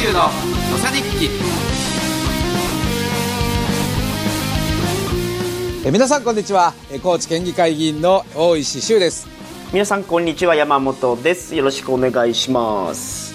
[0.00, 0.20] 修の
[0.72, 1.28] 土佐日記。
[5.84, 6.72] え皆さんこんにちは。
[6.90, 9.28] え高知県議会議員の大石修です。
[9.74, 11.54] 皆さんこんにちは山本です。
[11.54, 13.34] よろしくお願いします。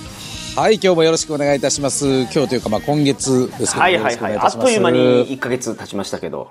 [0.58, 2.22] はい今日もよろしくお願いいたします。
[2.22, 4.36] 今日というかまあ今月ですけどはいはいはい。
[4.36, 6.50] あっという間に1ヶ月経ちましたけど。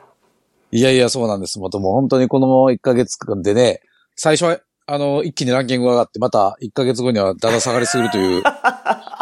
[0.70, 1.58] いやいやそうなんです。
[1.58, 3.80] もとも本当にこの1ヶ月間でね
[4.14, 8.42] 最初はあの、一気にランキングが上がって、また1ヶ月後にはだだ下がりするという。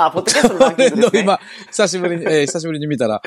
[0.06, 1.20] あ、ポッドキャストのランキングですね。
[1.22, 3.22] 今、久しぶりに、えー、久しぶりに見たら、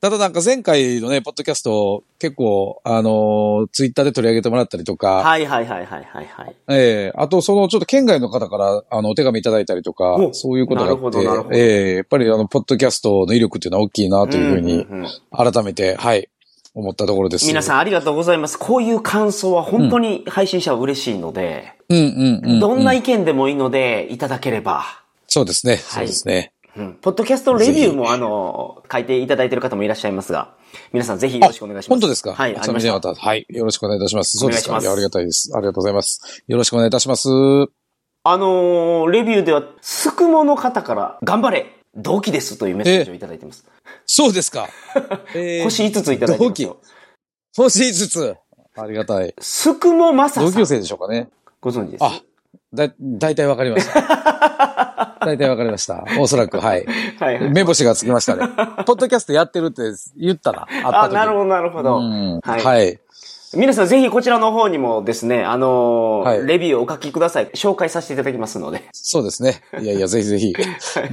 [0.00, 5.16] ただなんか前回のね、ポッドキャスト結構、あのー、ツイッターで取り上げてもらったりとか。
[5.16, 6.54] はいはいはいはいはい、はい。
[6.68, 14.86] ええー、あとそのちょっと県外の方から、あの、お手紙いただいたりとか、そういうことがあって、ええー、やっぱりあの、ポッドキャストの威力っていうのは大きいなというふうに、
[15.32, 16.28] 改めて、はい、
[16.74, 17.46] 思ったところです。
[17.46, 18.58] 皆さんありがとうございます。
[18.58, 25.05] こういう感想は本当に配信者は嬉しいので、うんうんうん、どんな意見でもいいので、いただければ。
[25.26, 25.76] そうですね。
[25.76, 26.52] そうですね。
[26.76, 26.94] うん。
[26.94, 30.54] ポッドキャストレビューも、あの、書いていただいている方もいらっしゃいますが、
[30.92, 31.88] 皆さんぜひよろしくお願いします。
[31.88, 32.34] 本当ですか？
[32.34, 33.14] はい、ありました。
[33.14, 34.36] はい、よろしくお願いいたします。
[34.36, 34.76] そうですか。
[34.76, 35.50] ありがたいです。
[35.54, 36.42] ありがとうございます。
[36.46, 37.28] よろしくお願いいたします。
[37.28, 43.64] あのー、レビューでは、すくもの方から、頑張れ同期ですというメッセージをいただいてます。
[44.04, 44.68] そうですか。
[45.34, 46.38] えー、星5ついただいてます。
[46.38, 46.68] 同期。
[47.56, 48.36] 星5つ。
[48.76, 49.34] ありがたい。
[49.40, 51.30] すくもまさ同級生でしょうかね。
[51.62, 52.04] ご存知です？
[52.04, 52.20] あ、
[52.76, 55.16] だ、大体わかりました。
[55.26, 56.04] 大体わかりました。
[56.20, 56.86] おそらく、はい。
[57.18, 58.46] はい、目星がつきましたね。
[58.86, 59.82] ポッドキャストやってるって
[60.16, 61.96] 言ったら、ああ、なるほど、なるほど。
[61.98, 62.62] はい。
[62.62, 63.00] はい。
[63.54, 67.46] 皆さんぜひこちらの方にもですね、あのーはい、レビューをお書きください。
[67.54, 68.82] 紹介させていただきますので。
[68.92, 69.62] そうですね。
[69.80, 70.54] いやいや、ぜひぜひ。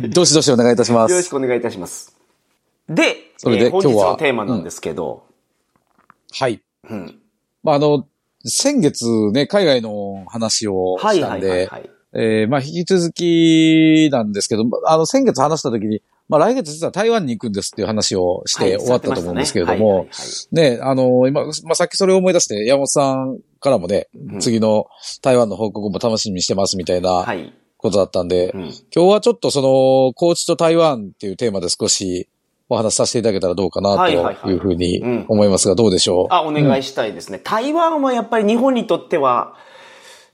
[0.10, 1.12] どしどしお願いいたします。
[1.12, 2.16] よろしくお願いいたします。
[2.90, 5.24] で、それで、えー、本日のテーマなんですけど。
[5.28, 6.62] うん、はい。
[6.90, 7.20] うん。
[7.64, 8.06] まあ、あの、
[8.46, 20.08] 先月ね、海外の話をしたんで、はいはいはい、はい、えー、まあ、引き続きなんですけど、あの、先月話した時に、まあ、来月実は台湾に行くんですっていう話をして終わったと思うんですけれども、
[20.52, 24.88] ね、あの、今、まあ、さっきそれを思い出して、山本さんからもね、うん、次の
[25.22, 27.26] 台湾の報告も楽しみにしてますみたいな
[27.78, 32.30] ことだったんで、はいうん、今日はちょっとその、高知と台湾っていうテーマで少し
[32.70, 37.40] お話しさせていただけたらどうかなというふうに思いますが、どうでしょう、あ、お願いしたいですね。
[37.44, 39.56] 台湾はやっぱり日本にとっては、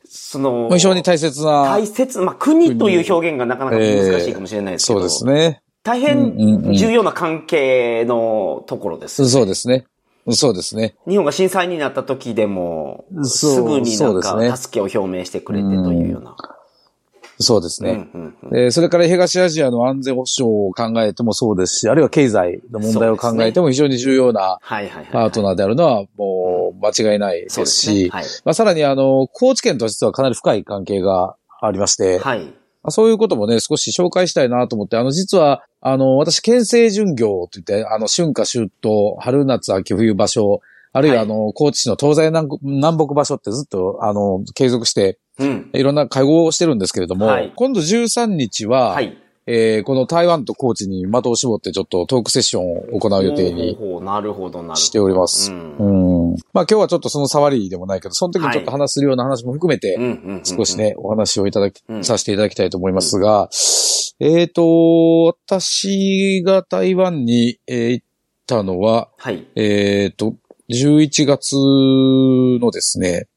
[0.06, 1.64] その、非常に大切な。
[1.64, 5.62] 大切、まあ、国という表現がなかなか難しいかもしれないですけど、えー、そうですね。
[5.84, 9.86] 大変重要な関係のところです、ねそうですね。
[10.32, 10.96] そうですね。
[11.08, 16.36] 日本が震災になった時でも、すぐになんか助けを表明してくれてというような。
[16.38, 16.59] そう
[17.62, 28.10] ですね、うんうんうん、それから東アジアの安全保障を考えてもそうですし、あるいは経済の問題を考えても非常に重要なパートナーであるのはもう間違いないですし、ね。
[28.10, 32.54] はい、まあ、さらにあの、高知県と実はかなり深い関係がありまして、はい、
[32.90, 40.62] そういうこともね、少し紹介したいなと思って、あの、実は、あの、私、県政巡業といって、あの、春夏秋冬、春夏秋冬場所、
[40.92, 49.18] あるいはあの、高知市の東西南北場所ってずっと、あの、継続して、うん、いろんな会合をしてるんですけれども、はい、今度13日は、はい、
[49.52, 53.76] えー、この台湾と高知に的を絞ってちょっとトークセッションを行う予定に
[54.76, 55.52] しております。
[55.52, 59.98] うん、まあ今日はちょっとその触りでもないけど、その時にちょっと話するような話も含めて、
[60.44, 63.50] 少しね、お話をいただき、させていただきたいと思いますが、
[64.20, 68.06] えっ、ー、と、私が台湾に、えー、行っ
[68.46, 70.36] たのは、はい、えっ、ー、と、
[70.70, 73.28] 11月のですね、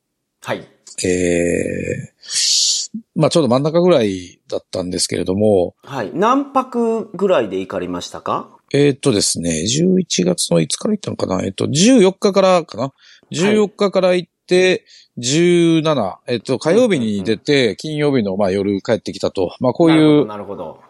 [0.43, 0.67] はい。
[1.05, 5.75] えー、まあちょうど真ん中ぐらいだったんですけれども。
[5.83, 6.11] はい。
[6.15, 8.51] 何泊ぐらいで行かれましたか？
[8.75, 11.43] えー、っとですね、11月のいつから行ったのかな？
[11.45, 12.93] えっと、14日からかな
[13.33, 14.85] ?14 日から行って、
[15.19, 19.55] 17、えっと、火曜日に出て、金曜日のまあ夜帰ってきたと。
[19.61, 20.27] まあこういう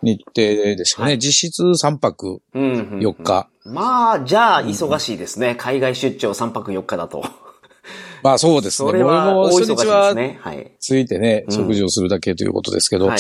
[0.02, 1.16] 日程でしたね。
[1.16, 3.48] 実質3泊4日。
[3.64, 5.54] まあ、じゃあ忙しいですね。
[5.54, 7.24] 海外出張3泊4日だと。
[8.22, 8.90] まあそうですね。
[8.90, 10.14] それはも初日は
[10.78, 13.10] ついてね、食事をするだけということですけど、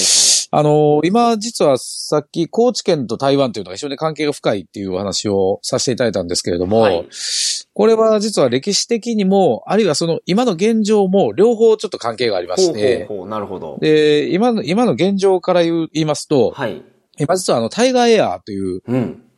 [0.54, 7.08] あの、今実はさっき高知県と台湾というのが非常に関係が深いっていうお話をさせていただいたんですけれども、はい、
[7.74, 13.78] これは実は歴史的にも、あるいはその今の現状も両方ちょっと関係がありまして、ほうほうなるほど。
[13.80, 16.82] で、今の、今の現状から言いますと、はい、
[17.18, 18.82] 今実はあのタイガーエアーという、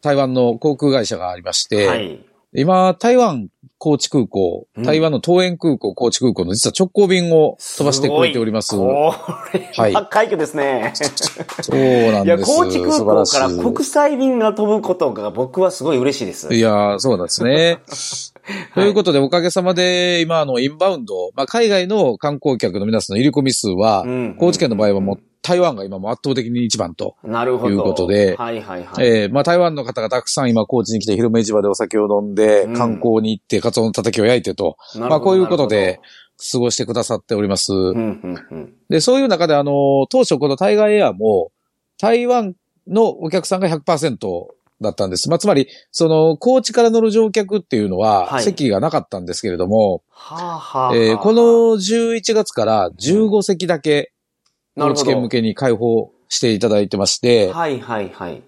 [0.02, 2.24] 台湾の航空会社がありまして、はい。
[2.56, 3.48] 今、台湾
[3.84, 8.74] 高知空港、台湾の東園空港、高知空港の実は直行便を飛ばしてくれております。
[8.74, 9.14] こ
[9.52, 9.92] れはい。
[10.08, 10.94] 快挙ですね。
[10.94, 12.24] そうなんです。
[12.24, 16.54] いや、高知空港から国際便が飛ぶことが僕はすごい嬉しいです。
[16.54, 17.80] いや、そうなんですね。
[18.74, 24.06] ということで、おかげさまで、今、あの、インバウンド、まあ、海外の観光客の皆さんの入り込み数は、
[24.38, 27.16] 高知県の場合はもう台湾が今も圧倒的に一番と。
[27.22, 27.74] なるほど。
[27.74, 28.34] いうことで。
[28.36, 29.06] はいはいはい。
[29.06, 34.78] えー、まあ台湾の方がたくさん今高知に来て広め市場でお酒を飲んで、観光に行って、カツオのたたきを焼いてと。
[34.98, 36.00] まあこういうことで、
[36.50, 37.72] 過ごしてくださっております。
[37.72, 41.52] うんうんうん、で、そういう中であの、当初このタイガーエアも、
[41.98, 42.54] 台湾
[42.88, 44.18] のお客さんが100%
[44.80, 45.28] だったんです。
[45.28, 51.42] まあ、つまり、その、高知から乗る乗客っていうのは、席がなかったんですけれども、はい、えー、この
[51.74, 54.13] 11月から15席だけ、
[54.76, 58.42] 高知県向けに開放していただいてまして、はいはいはい。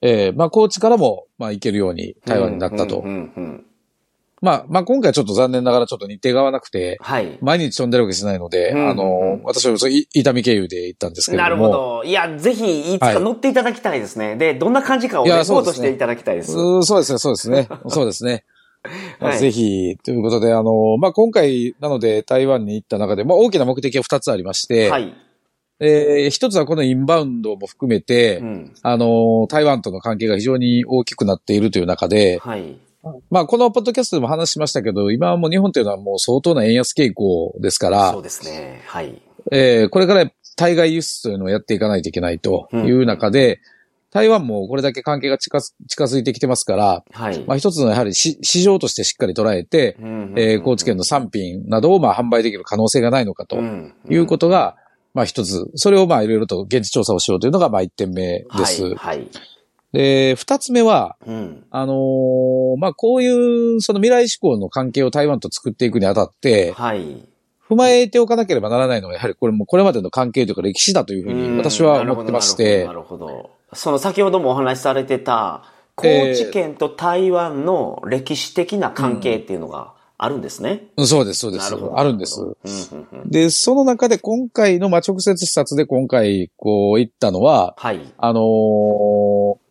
[0.00, 3.00] えー、まあ、高知からも、まあ、行けるように台湾になったと。
[3.00, 3.66] うんうんうんうん
[4.42, 7.38] まあ、まあ今回ちょっと残念ながらちょっと日程が合わなくて、はい。
[7.40, 11.62] 毎日飛んでるわけじゃないので、うん、あの、私は伊丹経由で行ったんですけれども。
[11.62, 12.04] なるほど。
[12.04, 14.30] いや、ぜひ、いつか乗っていただきたいですね。
[14.30, 16.58] はい、で、どんな感じかをレポートしていただきたいです。
[16.58, 17.68] うそうですね、そうですね。
[17.86, 18.44] そうですね。
[19.20, 25.14] はい、ぜひ、ということで、あの、まあ、今回、なので台湾に行った中で、まあ、大きな目的は2つありまして、はい。
[25.84, 32.78] えー、一つはこのインバウンドも含めて、うん、あの、台湾との関係が非常に大きくなっているという中で、はい。
[33.30, 38.80] まあ、このポッドキャストでも話しましたけど、今はもう日本というのはもう相当な円安傾向ですから、そうですね。
[38.86, 39.20] はい。
[39.50, 43.58] えー、これから対外輸出というのをやっていかないといけないという中で、うん、
[44.12, 47.44] 台湾もこれだけ関係が近近づいてきてますから、はい。
[47.44, 49.96] まあ一つのやはり市場としてしっかり捉えて、
[50.36, 53.56] え高知県の産品などをまあ販売できる可能性がないのかと
[54.08, 54.76] いうことが、
[55.14, 58.82] まあ一つ、それをまあいろいろと現地調査をしようというのがまあ一点目です。
[58.82, 58.96] はい。
[58.96, 59.28] はい
[59.92, 67.28] で、二つ目は、うん、あのー、まあ、こういう、その未来志向の関係を台湾と作っていくにあたって、はい。
[67.68, 72.86] 踏まえておかなければならないのは、やはりこれもこれまでの関係というか歴史だというふうに私は思ってまして。
[72.86, 73.26] なるほど。
[73.26, 80.86] ほどその先ほどもお話しされてた、高知県と台湾の歴史的な関係っていうのがあるんですね。
[80.96, 81.74] うん、そうです、そうです。
[81.94, 82.40] あるんです。
[83.26, 88.00] で、その中で今回の、まあ、直接視察で今回、こう、行ったのは、はい。
[88.18, 89.61] あのー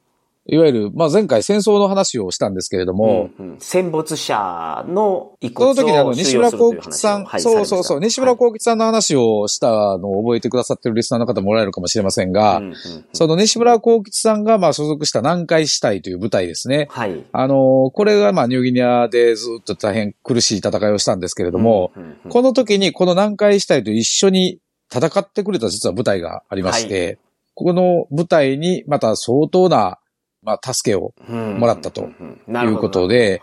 [0.52, 12.76] いわゆる、まあ、前回戦争の話をしたんですけれども、うんうん、戦没者の遺骨をその時にあの、西村幸吉さん、はい、そうそうそう、西村幸吉さんの話をしたのを覚えてくださってるリスナーの方もおられるかもしれませんが、うんうんうん、
[13.14, 16.90] その西村幸吉さんがまあ所属した南海死体という部隊ですね。
[16.92, 17.24] はい。
[17.32, 24.60] あの、これがまあニューギニアでずっと大変苦しい戦いをしたんですけれども、うんうんうん、この時にこの南海死体と一緒に
[24.94, 27.18] 戦ってくれた実は部隊がありまして、はい。
[27.54, 30.00] この部隊にまた相当な
[30.44, 33.42] まあ、助けをもらったということで、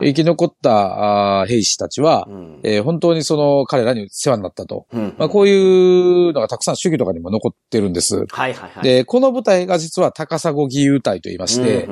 [0.00, 2.28] 生き残った兵士たちは、
[2.62, 4.86] えー、本当にその彼らに世話になったと。
[5.18, 8.26] まあ、こういうのがたくさん主義とかにも残ってるんです。
[8.82, 11.88] で、この部隊が実は高砂義勇隊と言いまして、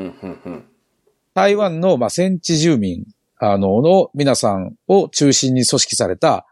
[1.35, 3.05] 台湾のまあ戦地住民
[3.39, 6.47] あのの皆さんを中心に組織された、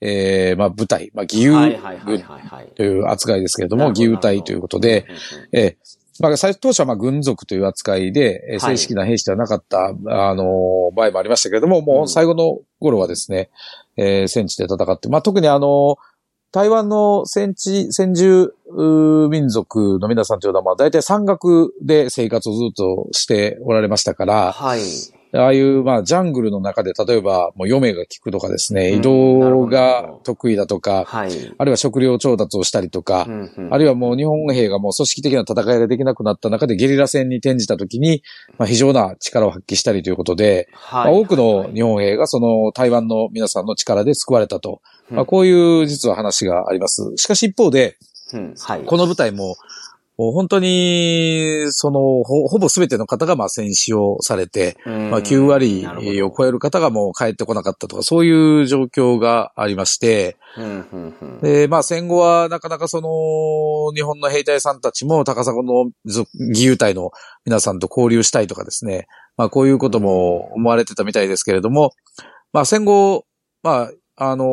[0.00, 1.78] えー、まあ部隊、まあ義勇
[2.74, 5.06] という扱いですけれども、義勇隊ということで、
[5.52, 13.50] えーまあ、最当初はまあ軍属という扱いで、正式な兵士ではなかった、はい、あの、場合もありましたけれども、もう最後の頃はですね、
[13.96, 15.96] うん、えー、戦地で戦って、まあ、特にあの、
[16.52, 18.54] 台湾の戦地、戦住
[19.28, 24.80] 民族の皆さんというのは、まあ、大体山岳で生活をずっとしておられましたから、はい。
[25.34, 38.22] ああいう、まあ、ジャングルの中で、例えば、もう嫁が効くとかですね、移動が得意だとか、はい、あるいは食料調達をしたりとか、うんうん、あるいはもう日本兵がもう組織的な戦いができなくなった中でゲリラ戦に転じた時に、
[38.58, 47.12] まあ、非常な力を発揮したりということで、はい、まあ、多くの日本兵がその台湾の皆さんの力で救われたと、まあ、こういう実は話があります。
[47.16, 47.96] しかし一方で、
[48.32, 49.56] うんはい、この部隊も、
[50.16, 54.76] もう本当に、その、ほ、ほぼ全ての方がまあ戦死をされて、
[55.10, 55.86] まあ9割
[56.22, 60.36] を超える方がもう帰ってこなかったとか、そういう状況がありまして、
[61.42, 67.10] で、まあ戦後はなかなかその、日本の兵隊さんたちも高砂の義勇隊の
[67.44, 71.90] 皆さんと交流したいとかですね、まあこういうことも思われてたみたいですけれども、
[72.52, 73.24] まあ戦後、
[73.64, 74.44] まあ、あの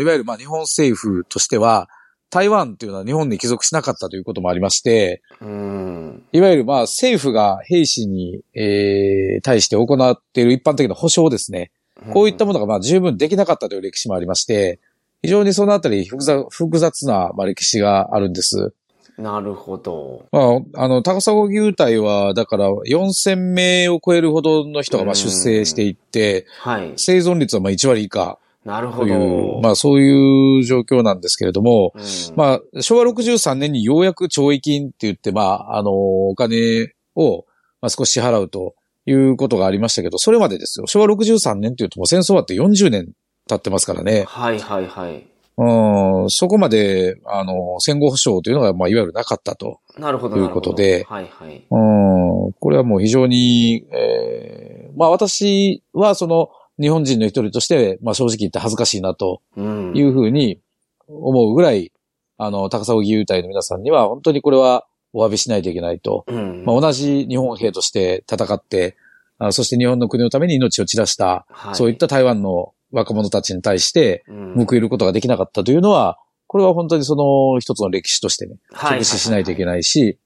[0.00, 1.88] いわゆるまあ日本政府としては、
[2.30, 11.70] 台湾っていうのは日本に帰属しなかったということもありまして、いわゆるまあ政府が兵士に、えー、対して行っている一般的な保障ですね。
[12.12, 14.78] こういったものがまあ十分できなかったという歴史もありまして、
[15.22, 18.72] 非常にそのあたり複雑複雑なまあ歴史があるんです。
[19.16, 20.26] なるほど。
[20.30, 29.60] まあ、あの、高砂義勇隊は、だから4000名を超えるほどの人がまあ出征していって、はい、生存率はまあ1割以下なるほど。
[29.62, 32.02] まあそういう状況なんですけれども、うん、
[32.36, 37.46] まあ昭和63年にようやく懲役金って言って、まああの、お金を、
[37.80, 38.74] まあ、少し支払うと
[39.06, 40.86] いうことがありましたけど、それまでですよ。
[40.86, 43.12] 昭和63年って言うともう戦争終わって40年
[43.48, 44.24] 経ってますからね。
[44.28, 45.26] はいはいはい。
[45.56, 49.80] うん、そこまで、あの、戦後保障というのが、まあ、いわゆるなかったと。
[49.98, 50.36] なるほど。
[50.36, 51.64] いうことで、はいはい。
[51.68, 60.60] うん、これはもう非常に、えー、まあ私はその、日本人の一人として、まあ正直言って恥ずかしいなというふうに
[61.08, 61.92] 思うぐらい、
[62.38, 66.24] うん、あの、高砂義勇隊の皆さんには本当にこれはお詫びしないといけないと。
[66.28, 68.96] うん、まあ同じ日本兵として戦って、
[69.38, 74.24] あそして日本の国のために命を散らした、はい、そういった台湾の若者たちに対して、
[74.56, 80.18] 報いることができなかったというのは、これは本当にその一つの歴史としてね、直視しないといけないし、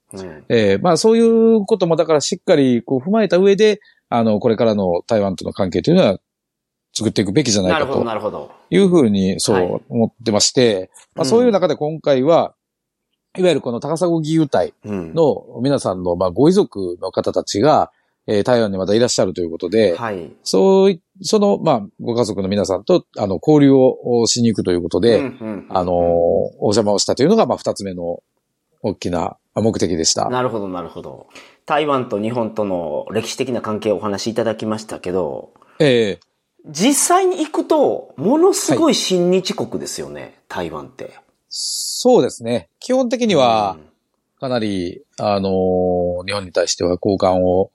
[0.49, 6.21] えまあそういうこともだからしっかりこう踏まえた上で、あの、これからの台湾との関係というのは
[6.93, 8.05] 作っていくべきじゃないかと。
[8.05, 12.55] なるほど、いうふうに、そう思ってまして、はい、まあそういう中で今回は、
[13.39, 17.91] いわゆるこの高砂義勇隊の皆さんの、まあご遺族の方たちが、
[18.27, 20.31] えー、台湾にまたいらっしゃるということで、はい。
[20.45, 25.21] そうい、その、まあ、ご家族の皆さんと、あの、交流をしに行くということで、
[25.71, 28.23] あの、お邪魔をしたというのが、まあ、二つ目の
[28.83, 30.29] 大きな目的でした。
[30.29, 31.27] なるほど、なるほど。
[31.67, 36.27] 台湾と日本との歴史的な関係をお話しいただきましたけど、ええー、
[36.67, 41.13] 実際に行くと、ものすごい親日国ですよね、はい、台湾って。
[41.49, 42.69] そうですね。
[42.79, 43.77] 基本的には、
[44.41, 47.71] かなり、あのー、日本に対しては好感を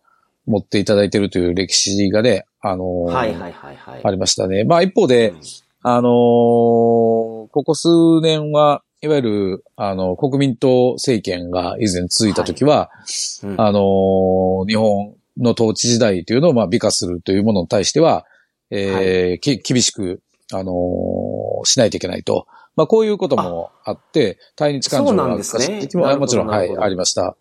[0.45, 4.01] 持っていただいているという歴史がね、あのー、はいはいはいはい。
[4.03, 4.63] ありましたね。
[4.63, 5.41] まあ一方で、うん、
[5.83, 7.87] あのー、ここ数
[8.21, 12.89] 年は、いわゆる、あの、国民党政権が以前続いたときは、は
[13.43, 18.25] いうん、あのー、日本の統治時代というのをまあ美化するというものに対しては、
[18.69, 20.21] えー、はい、厳しく、
[20.53, 20.71] あの
[21.65, 22.47] しないといけないと。
[22.75, 25.35] まあこういうこともあって、対日感情が、ね、
[26.17, 27.35] もちろん、はい、ありました。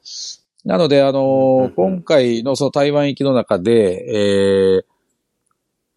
[0.65, 4.85] なので、あのー、今回のその台湾行きの中で、えー、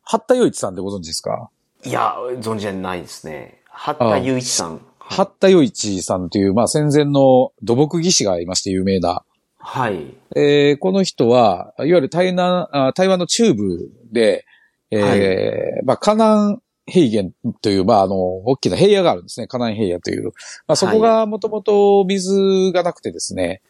[0.04, 1.50] 八田雄一さんでご存知ですか？
[1.84, 3.62] いや、存じないですね。
[3.70, 4.82] 八田雄一さん。
[5.00, 9.24] 八田雄一さんという、まあ戦前の土木技師がいまして有名な。
[9.58, 10.14] はい。
[10.36, 14.46] えー、この人は、いわゆる台南台湾の中部で、
[14.92, 17.30] えー、はい、まあ、河南平原
[17.62, 19.48] という、まあ、あの、大きな平野があるんですね。
[19.48, 20.32] 河南平野という。
[20.68, 23.62] まあ、そこがもともと水がなくてですね、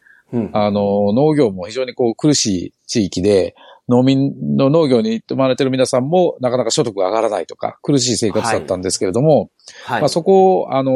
[0.53, 3.55] あの、農業も非常にこう苦しい地域で、
[3.87, 9.49] 農民の農業に生まれてる皆さんもなかなか所得が上がらないとか、苦しい生活だったんですけれども、
[9.85, 10.91] はい、まあ、そこを、あの、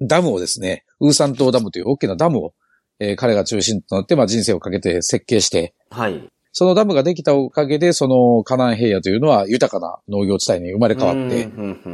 [0.00, 2.54] ダムをですね、ウーサン島ダムという大きなダムを、
[2.98, 6.28] えー、彼が中心となって、まあ、人生をかけて設計して、はい。
[6.56, 11.48] そのダムができたおかげで、その河南平野というのは豊かな農業地帯に生まれ変わって、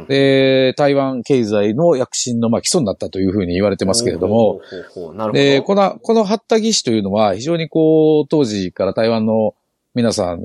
[0.07, 4.61] で、台湾経済の躍進のまあ基礎になったというふうに言われてますけれども、
[5.33, 9.55] で、この、この八田義士というのは非常にこう、当時から台湾の
[9.95, 10.41] 皆さん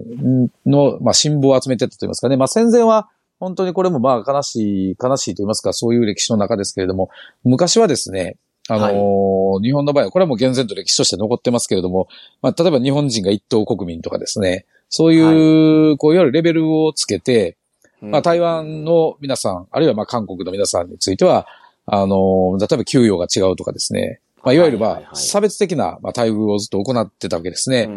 [0.65, 2.39] の、まあ、辛抱を集めてたと言いますかね。
[2.39, 7.11] まあ、戦前は本当にこれもまあ悲しい、悲しいと言いますか、そういう歴史の中ですけれども、
[7.45, 8.37] 昔はですね、
[8.69, 12.09] あのーはい、日本の場合は、これはもう厳然と歴史として残ってますけれども、
[12.43, 17.57] まあ、例えば日本人が一等国民とかですね、そういう、はい、こう、いわゆるレベルをつけて、
[18.01, 21.47] まあ、台湾の皆さん、あるいはまあ、韓国の皆さんについては、
[21.87, 27.89] あのー、例えば給与が違うとかですね、まあ、いわゆるまあ、差別的なまあ待遇をずっと行ってたわけですね。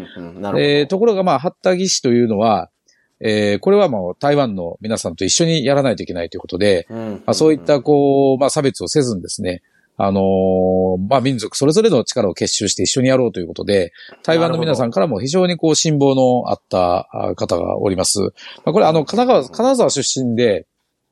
[0.57, 2.71] えところがまあ、八田義士というのは、
[3.19, 9.61] えー、これはもう台湾の皆さんと一緒にやらないといけないということで、まあ、そういったこう、まあ、差別をせずにですね、
[10.01, 13.91] あのー、まあ、民族それぞれの力を結集して一緒にやろうということで、
[14.23, 18.21] 台湾の皆さんからも非常にこう、辛抱のあった方がおります。
[18.21, 18.29] ま
[18.67, 20.67] あ、これあの、神奈川、金沢出身で、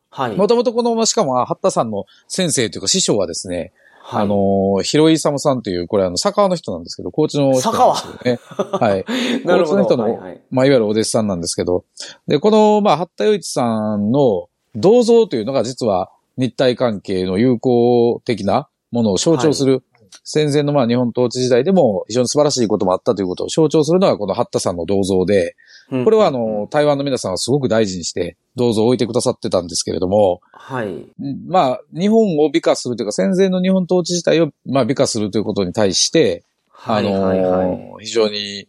[0.09, 0.37] はい。
[0.37, 8.39] もともとこの、しかも、八田さんの先生というか師匠はですね、はい、あの、広井勇さんという、これあの、佐川の人なんですけど、高知の人なんですけどね。
[8.71, 9.05] はい。
[9.45, 9.83] なるほど。
[9.83, 11.83] 高知の人の、はいはい、まあ、いわゆるお弟子さんなんですけど、
[12.25, 19.81] で、この、まあ、八田洋一さんの銅像というのが実は日体関係の友好的なものを象徴する、はい、
[20.23, 25.55] 戦前のまあ日本統治時代でも非常に素晴らしいこともあったということを象徴するのがこの八田さんの銅像で、
[25.89, 31.05] これはあの、台湾の皆さんはすごく大事にして銅像を置いてくださってたんですけれども、はい。
[31.47, 36.43] まあ、日本を美化するというか、戦前の日本統治自体をまあ美化するということに対して、
[36.85, 38.67] あの、非常に、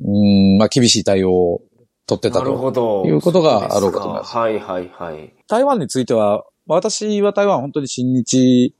[0.00, 1.62] うん、まあ厳しい対応を
[2.06, 4.36] 取ってたということがあろうかと思います。
[4.36, 5.32] はいはいはい。
[5.48, 8.74] 台湾については、私は台湾本当に親日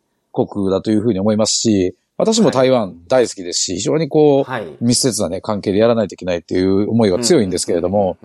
[0.45, 8.17] 国だというふうに思いますし、私も台湾大好きですし、非常にこう、はい、密接なね、関係でやらないといけないっていう思いが強いんですけれども、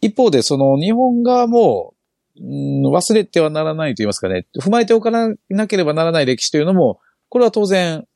[0.00, 1.94] 一方でその日本側も、
[2.40, 8.06] ん、忘れてはならないと言いますかね、踏まえておかなければならない歴史というのも、これは当然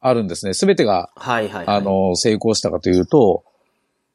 [0.00, 0.54] あるんですね。
[0.54, 3.44] すべてが、はいはい、はい、あの、成功したかというと、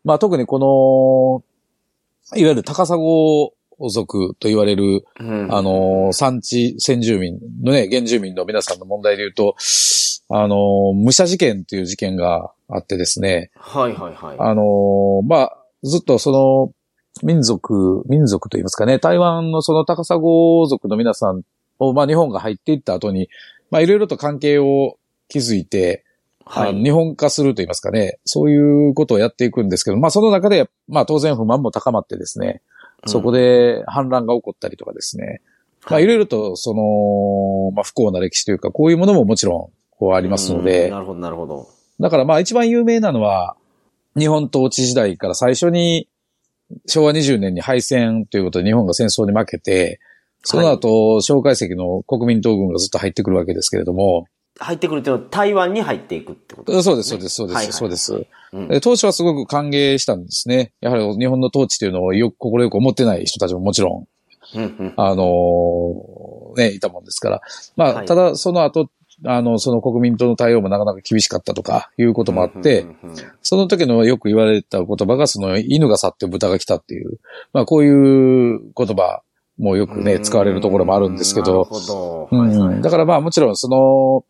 [0.03, 1.43] まあ特にこ
[2.33, 2.97] の、いわゆる高砂
[3.89, 9.55] 族と言われる、うん、あの、産地先住民のね、原住民の皆さんの問題で言うと、
[10.29, 13.51] あの、武者事件っていう事件があってですね。
[13.55, 14.37] はいはいはい。
[14.39, 16.73] あの、まあ、ずっとその、
[17.23, 21.43] 民族、民族と言いますかね、台湾のその高砂族の皆さん
[21.79, 23.29] を、まあ日本が入っていった後に、
[23.71, 24.97] まあいろいろと関係を
[25.29, 26.03] 築いて、
[26.45, 32.61] はい、日本化すると言いますかね、そういうことをやっていくんですけど、まあその中で、まあ当然不満も高まってですね、
[33.05, 35.41] そこで反乱が起こったりとかですね、
[35.85, 41.67] うん、まあいろいろとその、まあ不幸な歴史というか、こういうものももちろん、こうありますので、なるほど、なるほど。
[41.99, 43.55] だからまあ一番有名なのは、
[44.17, 46.07] 日本統治時代から最初に
[46.87, 49.99] 昭和20年に敗戦ということで日本が戦争に負けて、
[50.43, 54.27] その後、蒋介石の国民党軍がずっと入ってくるわけですけれども。
[54.59, 56.71] 入ってくるっていうのは台湾に入っていくってこと？
[56.71, 56.93] ですね。
[56.93, 58.81] そうです、そうです、そうです、そうです。
[58.81, 60.71] 当初はすごく歓迎したんですね。
[60.79, 64.07] やはり日本の統治というのをよく、心よく思ってない人たちももちろん、
[64.95, 67.41] あのね、いたもんですから。
[67.75, 68.89] まあ、ただその後、
[69.25, 72.85] あの、その国民党の対応もなかなか厳しかったとかいうこともあって、
[73.41, 77.19] その時のよく言われた言葉が、その犬が去って豚が来たっていう、
[77.51, 79.21] まあこういう言葉
[79.57, 81.67] もよくね、使われるところもあるんですけど、
[82.81, 84.25] だからまあもちろんその、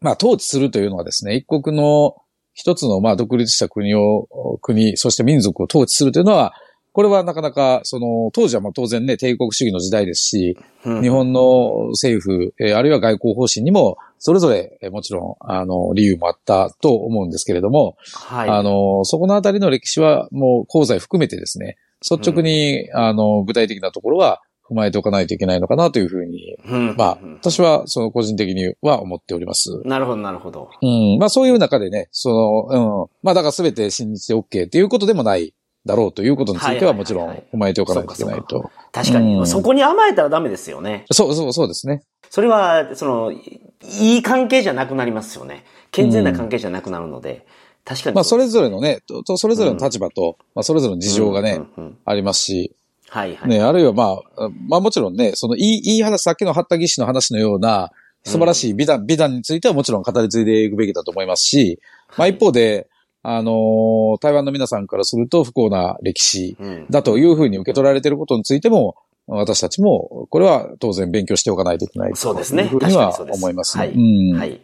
[0.00, 2.16] まあ統治するというのはですね、一国の
[2.54, 4.28] 一つのまあ独立した国を、
[4.62, 6.54] 国、そして民族を統治するというのは、
[6.92, 26.58] これはなかなか、その、当時はまあ当然ね、帝国主義の時代ですし、日本の政府、えー、あるいは外交方針にも、それぞれ、えー、もちろん、あの、理由もあったと思うんですけれども、はい、あの、そこのあたりの歴史はもう、功罪含めてですね、率直に、あの、具体的なところは踏まえておかないといけないのかなというふうに、
[26.96, 29.80] まあ、私は、その個人的には思っております。
[29.84, 30.70] なるほど、なるほど。
[30.82, 31.18] うん。
[31.18, 33.10] まあ、そういう中でね、その、うん。
[33.22, 35.54] まあ、だからすべて新日で OK っていうことでもない
[35.86, 38.70] だろうということについてはもちろん踏まえておかないといけないと。
[38.92, 41.04] 確かに、うん、そこに甘えたらダメですよね。
[41.10, 42.02] そうそうそうですね。
[42.30, 45.64] それは、その、いい関係じゃなくなりますよね。
[45.90, 47.46] 健全な関係じゃなくなるので。
[47.84, 48.14] 確かに。
[48.16, 51.62] まあ、それぞれのね、と、それぞれの立場と、まあ、それぞれの事情がね、
[52.04, 52.76] ありますし、
[53.10, 53.48] はいはい。
[53.48, 57.90] ね、あるいはまあ、まあもちろんね、そのいい、いい話、さっきの八田義士の話のような、
[58.24, 61.80] 素晴らしい美談、美談についてはもちろん語り継いでいくべきだと思いますし、
[62.16, 62.88] まあ一方で、
[63.22, 66.56] あのー、台湾の皆さんからすると不幸な歴史
[66.90, 72.68] だというふうに受け取られていることについても、私たちも、これは当然勉強しておかないといけないそうですね。
[72.68, 73.84] というふうには思いますね。
[73.84, 73.94] はい。
[73.94, 74.60] うん、はい。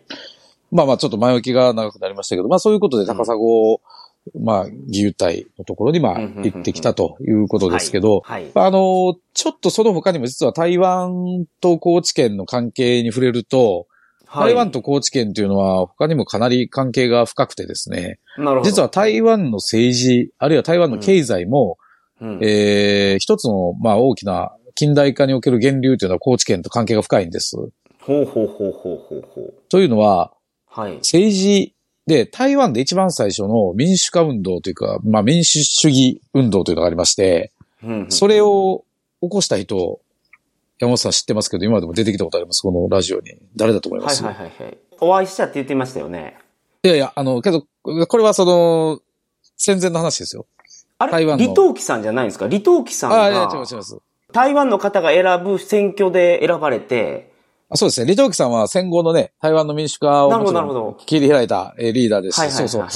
[0.72, 3.80] まあまあちょっと前置きが長くなりましたけど、まあそういうことで高砂を、
[4.40, 13.86] まあ、義勇隊のところに、まあ、行ってきたということですけど、あの、ちょっとその他にも実は台湾と高知県の関係に触れると、
[14.34, 18.18] 台湾と高知県というのは他にもかなり関係が深くてですね。
[18.64, 21.76] 実は台湾の政治、あるいは台湾の経済も、
[22.20, 27.56] うん、えー、一つの、まあ、大きな近代化における源流というのは高知県と関係が深いんです。
[28.00, 29.54] ほうほうほうほうほうほう。
[29.68, 30.32] というのは、
[30.66, 31.73] はい、政治
[32.06, 37.50] で、台湾で一番最初の民主化運動というか、まあ民主主義運動というのがありまして、
[38.08, 38.84] それを
[39.22, 40.00] 起こした人、
[40.78, 43.32] 山本さん知ってますけど、今でも出てきたことあります、このラジオに。
[43.56, 44.22] 誰だと思います？
[44.22, 44.78] はいはいはい。
[45.00, 46.36] お会いしたって言ってましたよね。
[46.82, 49.00] いやいや、あの、けど、これはその、
[49.56, 50.46] 戦前の話ですよ。
[50.98, 51.12] あれ？
[51.12, 51.44] 台湾の。
[51.44, 52.46] 李登輝さんじゃないんですか？
[52.46, 53.24] 李登輝さんが。
[53.24, 53.98] あ、いや、違います、違います。
[54.32, 57.32] 台湾の方が選ぶ選挙で選ばれて、
[57.76, 58.06] そうですね。
[58.06, 62.40] 李登輝さんは戦後のね、台湾の民主化を切り開いたリーダーです。
[62.40, 62.86] し、そうそう。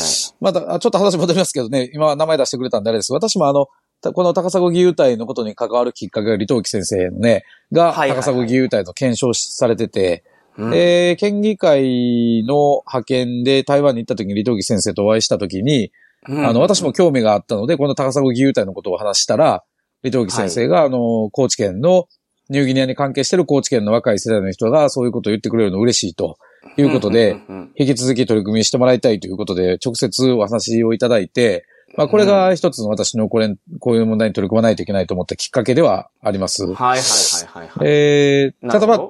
[0.40, 3.12] また、ちょっと話戻りますけどね、今名前出してくれたんであれです。
[3.12, 3.66] 私もあの、
[4.12, 10.24] この高砂義勇隊のことに関わるきっかけが李登輝先生のね、が、高砂義勇隊の検証されてて、
[10.56, 15.92] で、県議会の派遣で台湾に行った時に李登輝先生とお会いした時に、
[16.28, 19.64] うん、あの、私も興味があったので、この高砂義勇隊のことを話したら、
[20.02, 22.06] 李登輝先生が、はい、あの、高知県の
[22.48, 26.38] ニューギニアに関係している高知県の若い世代の人がそういうことを言ってくれるの嬉しいと。
[26.76, 27.36] いうことで、
[27.76, 31.64] 引き続き取り組みしてもらいたいということで、直接お話をいただいて、
[31.96, 36.64] まあこれが一つの私のこれ、こういう問題に取り組まないといけないと思ったきっかけではあります。
[36.66, 37.00] はいはい
[37.46, 39.08] はいはい、えー、ただまあ、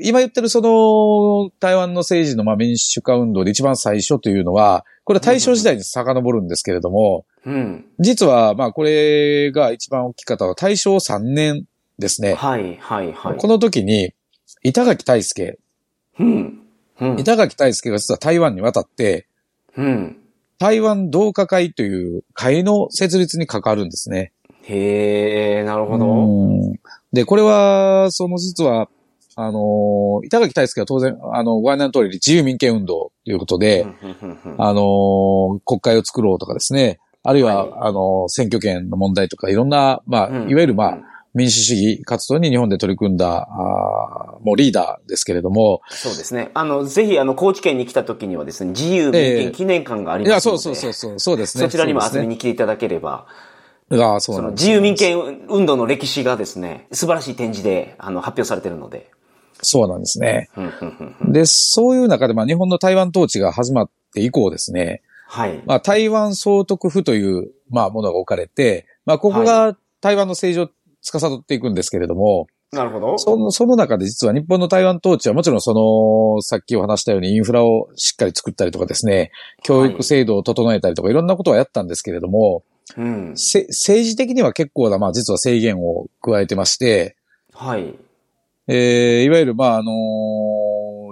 [0.00, 11.64] 今言ってるその台湾の政治のまあ民主化運動で一番最初というのは、これは大正時代に遡るんですけれども、うん、実はまあこれが一番大きかったのは大正3年
[11.98, 12.34] ですね。
[12.34, 13.36] はい、はい、はい。
[13.36, 14.12] この時に、
[14.62, 15.58] 板垣大輔。
[16.18, 16.62] うん。
[17.00, 19.26] うん、板垣大輔が実は台湾に渡って、
[19.76, 20.16] うん。
[20.58, 24.32] 台湾同化会という会の設立に関わるんですね。
[24.64, 26.76] へえ、なるほど。
[27.12, 28.88] で、これは、その実は、
[29.36, 33.86] あの、板垣大輔は当然、あの、ご案内の通り自由民権運動ということで、
[34.58, 40.98] あの、国会を作ろうとかですね、あるいは、はい、あの、選挙権の問題とか、いろんな、まあ、いわゆるまあ、
[41.38, 45.82] 民主主義活動に日本で取り組んだ、あもうリーダーですけれども。
[45.88, 46.50] そうですね。
[46.54, 51.64] あの、ぜひ、あの、高知県に来た時にはですね、自由民権記念館がありますので、えー、いや、そうそうそう、そうですね。
[51.64, 53.26] そちらにも遊びに来ていただければ。
[53.90, 53.96] そ
[54.36, 59.10] うなんです、自由民権運動の歴史がですね、素晴らしい展示で、あの、発表されているので。
[59.62, 60.50] そうなんですね。
[61.26, 65.62] で、そういう中で、まあ、日本の台湾統治が始まって以降ですね、はい。
[65.66, 70.74] まあ、台湾総督府という、まあ、ものが置かれて、まあ、ここが台湾の政治を
[71.10, 73.16] 司っていくんですけれども、なるほど。
[73.16, 79.30] その、その中で実は日本の台湾統治はもちろんその、さっきお話したようにインフラをしっかり作ったりとかですね、
[79.62, 82.62] 教育制度を整えたりとかいろんなことはやったんですけれども、
[82.96, 87.16] うん、政治的には結構な、まあ実は制限を加えてまして、
[87.54, 87.94] はい。
[88.68, 89.92] えー、いわゆる、まあ、あの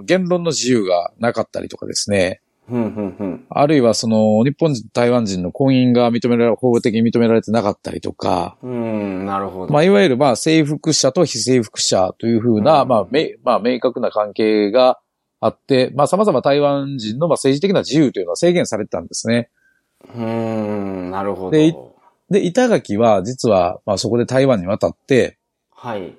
[0.01, 2.41] ー、言論の自由がなかったりとかですね。
[2.69, 8.57] うんうんうん、あるいはその、日本人と台湾人の婚姻が認められ、法的に認められてなかったりとか。
[8.61, 9.73] うん、なるほど。
[9.73, 14.99] まあ、いわゆる、まあ、征服者と非征服者というふうな、うん、まあ、め、まあ、明確な関係が
[15.39, 19.49] あって、まあ、様々台湾人の、まあ、政治的な自由というのは制限されてたんですね。
[20.13, 21.51] うん、なるほど。
[21.51, 21.73] で、
[22.29, 25.37] で、板垣は、実は、まあ、そこで台湾に渡って、
[25.73, 26.15] はい。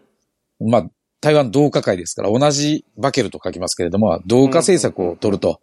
[0.61, 5.61] まあ、台湾同化会ですから、同じバケルと書きますけれども、同化政策を取ると。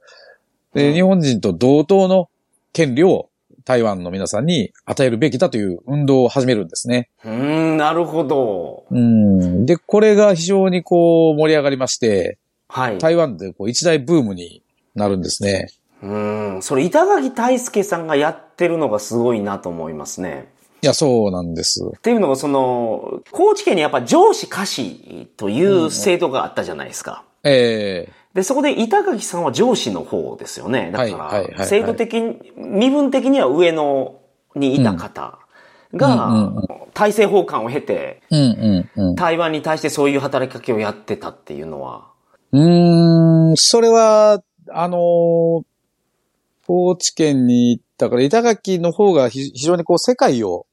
[0.76, 2.30] で、日本人と同等の
[2.74, 3.30] 権利を
[3.64, 7.10] 台湾の皆さんに与えるべきだという運動を始めるんですね。
[7.24, 8.86] うん、なるほど。
[8.92, 9.66] うん。
[9.66, 12.98] で、これが非常にこう盛り上がりまして、はい。
[13.00, 14.62] 台湾でこう一大ブームに
[14.94, 15.70] なるんですね。
[16.04, 16.14] う
[16.58, 16.62] ん。
[16.62, 20.52] それ、板垣大輔さんがやってるのがすごいなと思いますね。
[20.82, 21.84] いや、そうなんです。
[21.98, 27.24] っていうのが、その、高知県にやっぱ上司下司という制度があったじゃないですか。
[27.44, 30.91] うん、ええーで、そこで板垣さんは上司の方ですよね。
[30.91, 34.19] だから、制度的に、身分的には上の
[34.56, 35.39] にいた方
[35.93, 36.52] が、
[36.93, 38.21] 体制奉還を経て、
[39.15, 42.10] 台湾に対してそういう働きかけをやってたっていうのは。
[42.52, 45.63] うん、それは、あの、
[46.67, 50.65] 高知県に行ったから、板垣の方が非常にこう世界を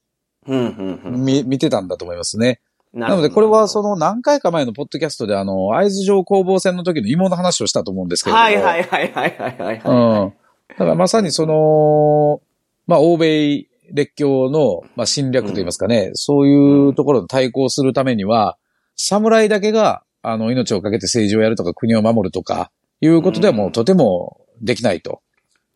[0.47, 2.61] 見てたんだと思いますね。
[2.93, 10.33] なので、これはその何回か前のポッドキャストであの、合図上攻防戦の時の芋の話をしたと思うんですけどはいはいはいはいはいはい、うん。
[10.69, 12.43] だからまさにその、
[12.87, 18.59] まあ、欧米列強の、まあ、侵略といいますかね、うん、そういうところに対抗するためには、
[18.97, 25.23] 侍だけが、あの、命をかけて政治をやるとか国を守るとか、いうことではもうとてもできないと。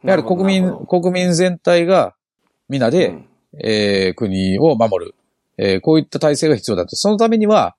[0.05, 2.15] やはり国民、国民全体が
[2.69, 3.29] 皆で、うん、
[3.65, 5.15] えー、国を守る。
[5.59, 6.97] えー、こういった体制が必要だと。
[6.97, 7.77] そのためには、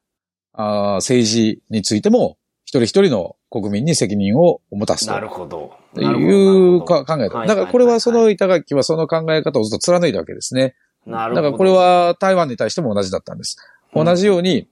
[0.53, 5.13] あ政治についても、一人一人の国民に責任を持たすと。
[5.13, 5.73] なるほど。
[5.95, 7.45] いう考え方。
[7.45, 10.75] だからこれはその板垣はその考え方をずっと貫いたわけですね。
[11.05, 11.41] なるほど。
[11.43, 13.57] だからこれは台湾に対しても同じだったんです。
[13.93, 14.67] 同じように、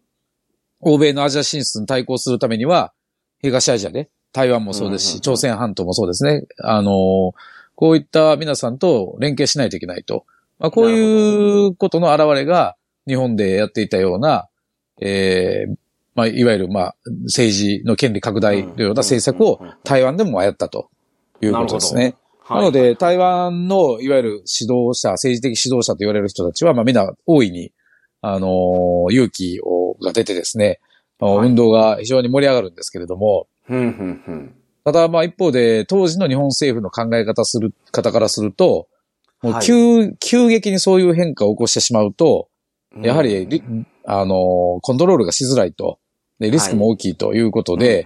[0.82, 2.94] 欧米のアジア進出に対抗するためには、
[3.42, 6.46] 東アジアで、台湾もそうですし、朝鮮半島もそうですね。
[6.62, 7.34] あのー、
[7.76, 10.26] こういった皆さんと連携しないといけないと。
[10.60, 12.76] まあ、こういうことの表れが、
[13.08, 14.48] 日本でやっていたような、
[15.02, 15.76] えー、
[16.16, 20.90] まあ、いわゆる、まあ、政治の権利拡大のような政策を台湾でもやったと
[21.42, 22.16] いうことですね。
[22.50, 27.72] なので、台湾のいわゆる指導者、政治的指導者と言われる人たちは、まあみんな大いに、
[28.22, 30.80] あのー、勇気をが出てですね、
[31.20, 33.48] 運動が非常に盛り上がるんですけれども、
[34.84, 38.88] ただまあ一方で、当時の日本政府の考え方する、方からすると、
[39.42, 42.48] もう急、急激にそういう変化を起こしてしまうと、
[43.02, 43.64] やはり、
[44.06, 46.00] あの、コントロールがしづらいと。
[46.40, 48.06] で、リスクも大きいということで、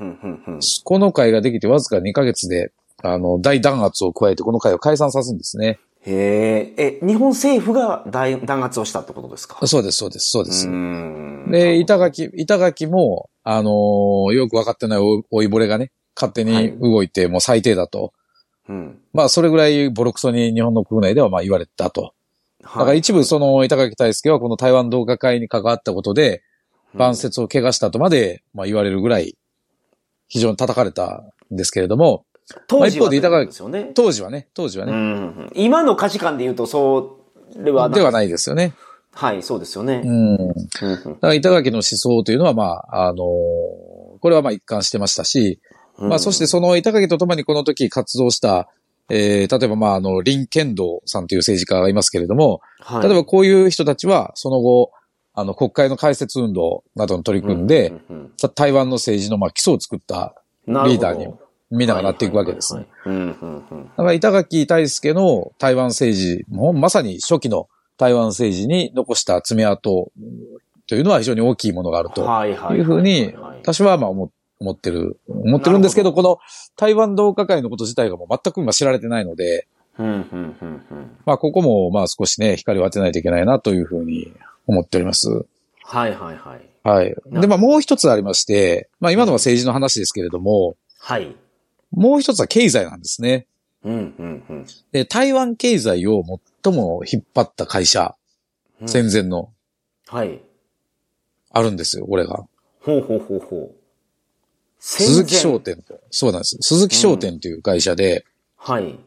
[0.84, 2.72] この会ができてわずか2ヶ月で、
[3.02, 5.80] あの、大弾圧を加えてこの会を解散さすんですね。
[6.06, 9.66] へえ、え、日本政府が大弾圧をしたってことですか？
[9.68, 10.68] そうです、そうです、そうです。
[11.52, 18.14] で、板垣、板垣も、あのー、よくわかってない老いぼれがね、勝手に動いて、もう最低だと。
[18.68, 22.14] うん、まあ、それぐらいボロクソに日本の国内ではまあ言われたと。
[22.62, 26.44] だから一部その板垣大輔はこの台湾同化会に関わったことで、
[26.94, 29.38] 晩節を怪我したとまで、まあ言われるぐらい、
[30.28, 32.26] 非常に叩かれたんですけれども、
[32.68, 35.50] 当時は、ね、当時はね、当時はね。
[35.54, 37.20] 今の価値観で言うと、そ
[37.56, 38.74] うではではないですよね。
[39.14, 40.02] はい、そうですよね。
[40.04, 40.38] うん。
[40.38, 40.54] だ
[40.98, 45.60] から板垣の思想というのは、まあ、あのー、これはまあ一貫してましたし、
[45.98, 48.70] まあそしてその板垣とともにこの時活動した、
[49.10, 54.92] えー、例えば、まあ、あの、林健道さんという政治家がいますけれども、はい、例えばこういう人たちは、その後、
[55.34, 57.94] あの、国会の開設運動などに取り組んで、
[58.56, 60.36] 台湾の政治の、まあ、基礎を作った
[60.68, 61.28] リーダーに、
[61.72, 62.88] みんながなっていくわけですね。
[63.06, 67.68] だから、板垣大輔の台湾政治も、まさに初期の
[67.98, 70.12] 台湾政治に残した爪痕
[70.88, 72.22] というのは非常に大きいものがあると
[72.74, 76.40] いうふうに、私はまあ思思ってる、思ってるんですけど、この
[76.76, 79.68] 台湾同化会のこと自体がもう全く今知られてないので、
[81.26, 84.32] まあここもまあ少しね、光を当てないといけないなというふうに
[84.68, 85.30] 思っております。
[85.84, 86.70] はいはいはい。
[86.84, 87.16] はい。
[87.42, 91.36] で、まあもう一つありまして、まあ今のは政治の話ですけれども、はい。
[91.92, 93.46] もう一つは経済なんですね。
[93.84, 94.66] うんうんうん。
[94.92, 96.24] で、台湾経済を
[96.64, 98.16] 最も引っ張った会社、
[98.82, 99.50] うん、戦前の。
[100.08, 100.42] はい。
[101.52, 102.46] あるんですよ、これが。
[102.82, 103.79] ほうほうほうほう。
[104.80, 106.00] 鈴木商店と。
[106.10, 106.58] そうなんです。
[106.62, 108.26] 鈴木商店という会社で、
[108.68, 109.00] うん、はい。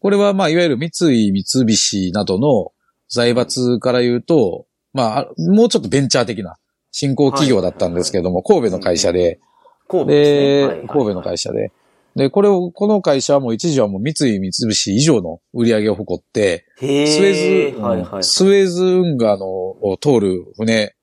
[0.00, 2.72] これは、まあ、いわゆる三井、三菱などの
[3.08, 6.56] 財閥から言うと、まあ、もうちょっとベンチャー的な
[6.92, 9.40] 新興企業だったんですけども、神戸の会社で、
[9.88, 11.72] 神戸で、神戸の会社で。
[12.14, 20.94] で、これを、この会社はもう一時はもう三井三菱以上の売り上げを誇って、スウェズ、はいはい、スウェーズ運河のを通る船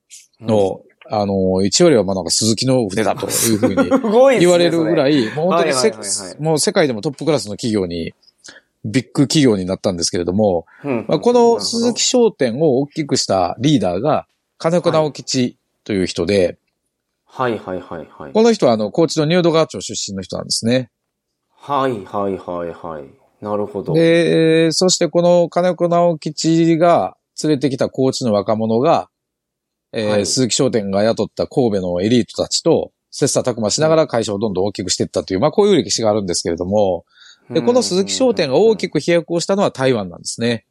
[0.41, 3.75] の、うん、あの、一割はまあなんか鈴木の船だというふうに
[4.39, 5.93] 言われるぐらい、もう本当にせ、
[6.39, 8.13] もう世界でもトップクラスの企業に、
[8.83, 10.65] ビッグ企業になったんですけれども、
[11.07, 16.57] まあ、この鈴木商店を大きくしたリーダーが、金子直吉という人で、
[17.25, 18.31] はいはいはいはい。
[18.31, 20.89] この人はあの、高知の仁淀川町出身の人なんですね。
[21.49, 23.09] はいはいはいはい。
[23.43, 23.93] なるほど。
[23.93, 29.09] で、そしてこの金子直吉が連れてきた高知の若者が、
[29.97, 37.05] えー、はい、鈴木商店が雇った神戸のエリートたちと、切磋琢磨しながら会社をどんどん大きくしていったという、まあこういう歴史があるんですけれども、
[37.49, 40.65] で、この鈴木商店が大きく飛躍をしたのは台湾なんですね。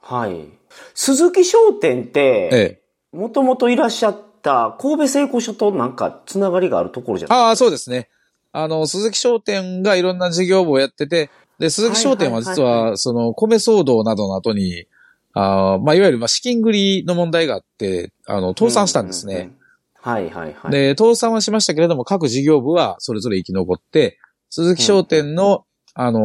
[0.00, 0.48] はい。
[0.94, 2.80] 鈴木商店って、え
[3.12, 7.36] え、もともといらっしゃった神戸製鋼所となんかつながりがあるところじゃない？
[7.36, 8.08] ですかああ、そうですね。
[8.52, 14.86] あの、鈴木商店がいろんな事業部をやってて、で、鈴木商店は実は、その、米騒動などの後に、
[15.34, 19.52] あまあ、いわゆる、まあ、資金繰りの問題があって、あの、倒産したんですね。
[20.00, 20.70] はいはいはい。
[20.70, 24.18] で、倒産はしましたけれども、各事業部はそれぞれ生き残って、
[24.50, 25.64] 鈴木商店の、
[25.96, 26.20] うん、あの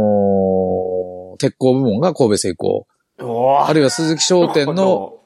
[1.35, 2.87] ー、鉄鋼部門が神戸製鋼。
[3.19, 5.19] あるいは鈴木商店の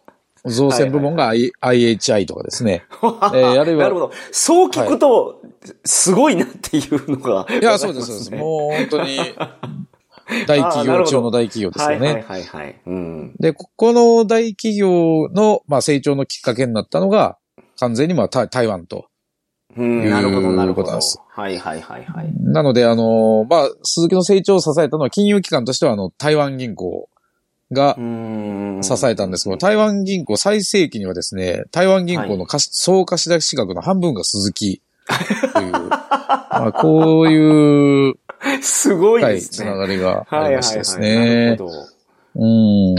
[0.46, 2.86] 造船部門が IHI とかですね。
[3.02, 3.84] えー、あるいは。
[3.84, 4.12] なるほど。
[4.32, 5.42] そう聞くと、
[5.84, 8.32] すごいなっていうのが、いや、そうです、そうです。
[8.32, 9.20] もう本当に、
[10.48, 12.08] 大企業中の大企業ですよね。
[12.08, 13.36] はいはいはい、うん。
[13.40, 17.38] で、ここの大企業の、まあ、成長のきっかけになったのが、
[17.80, 19.06] 完全にまあ台湾と。
[19.78, 20.90] うん、なるほど、なるほど。
[20.90, 22.34] はいはいはいはい。
[22.42, 27.10] なので、あの、まあ、鈴木の成長を支えたのは金融機関としては、あの、台湾銀行
[27.72, 27.96] が
[28.82, 34.82] 支えたんですけど、台湾銀行最盛期にはですね、台湾銀行の貸、総貸出資額の半分が鈴木
[35.54, 38.16] という、 まあ、こういう、
[38.62, 39.66] すごいですね。
[39.66, 41.58] つながりがありましてですね。
[42.36, 42.96] うん。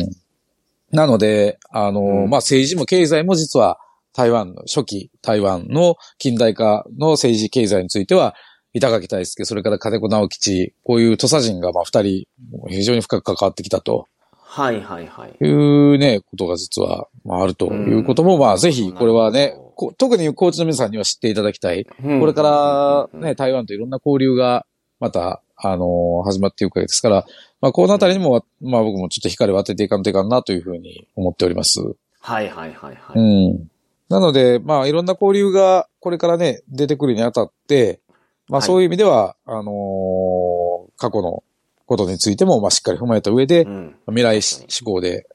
[0.90, 3.78] なので、あの、うん、まあ、政治も経済も実は
[4.12, 8.34] 台湾の初期、台湾の近代化の政治経済については、
[8.72, 12.26] 板垣大輔、それから金子直吉、こういう土佐人がまあ二人、
[12.68, 14.06] 非常に深く関わってきたと
[14.50, 15.44] はいはいはい。
[15.44, 19.54] いうね、ことが実は、まあ、あるということも、まあ、ぜひ、これはね、
[19.98, 21.84] 特にコーチの皆さんには知っていただきたい。
[21.84, 24.64] これからね、台湾といろんな交流が、
[25.00, 27.26] また、あの始まっていくわけですから、
[27.60, 31.80] まあ、このあたりにも、まあ、僕もちょっと光を当てていかんといかんなというふうに思っております。
[32.20, 33.18] はいはいはいはい。
[33.18, 33.20] う
[33.54, 33.70] ん。
[34.08, 38.00] なので、まあ、いろんな交流が、これからね、出てくるにあたって、
[38.48, 41.42] まあ、そういう意味では、あの過去の
[41.84, 45.26] ことについても、まあ、しっかり踏まえた上で、うん、未来志向で、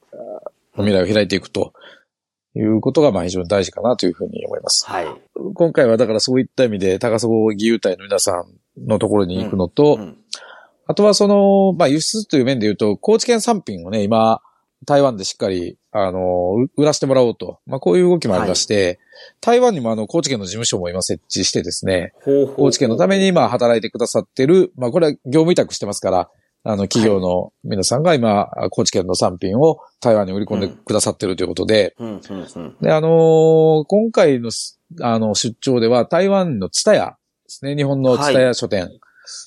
[0.76, 1.72] 未来を開いていくと
[2.56, 4.84] いうことが、まあ、非常に大事かなというふうに思います。
[4.86, 5.06] はい。
[5.54, 8.46] 今回は、だからそういった意味で、高砂義勇隊の皆さん
[8.78, 10.16] のところに行くのと、うんうん、
[10.86, 14.40] あとはその、まあ、輸出という面で言うと、高知県産品をね、今、
[14.84, 17.58] 台湾でしっかり、あの、売らせてもらおうと。
[17.66, 18.98] まあ、こういう動きもありまして、はい、
[19.40, 26.30] 台湾にもあの、高知県の事務所も今設置してですね、ほうほう高知県のために今働いてくださってる、まあ、これは業務委託してますから、
[26.66, 31.94] あの、企業の皆さんが今、高知県の産品を台湾に売り込んでくださってるということで、
[32.80, 34.50] で、あのー、今回の、
[35.02, 38.82] あの、出張では台湾のツタヤですね、日本のツタヤ書店。
[38.82, 39.00] はい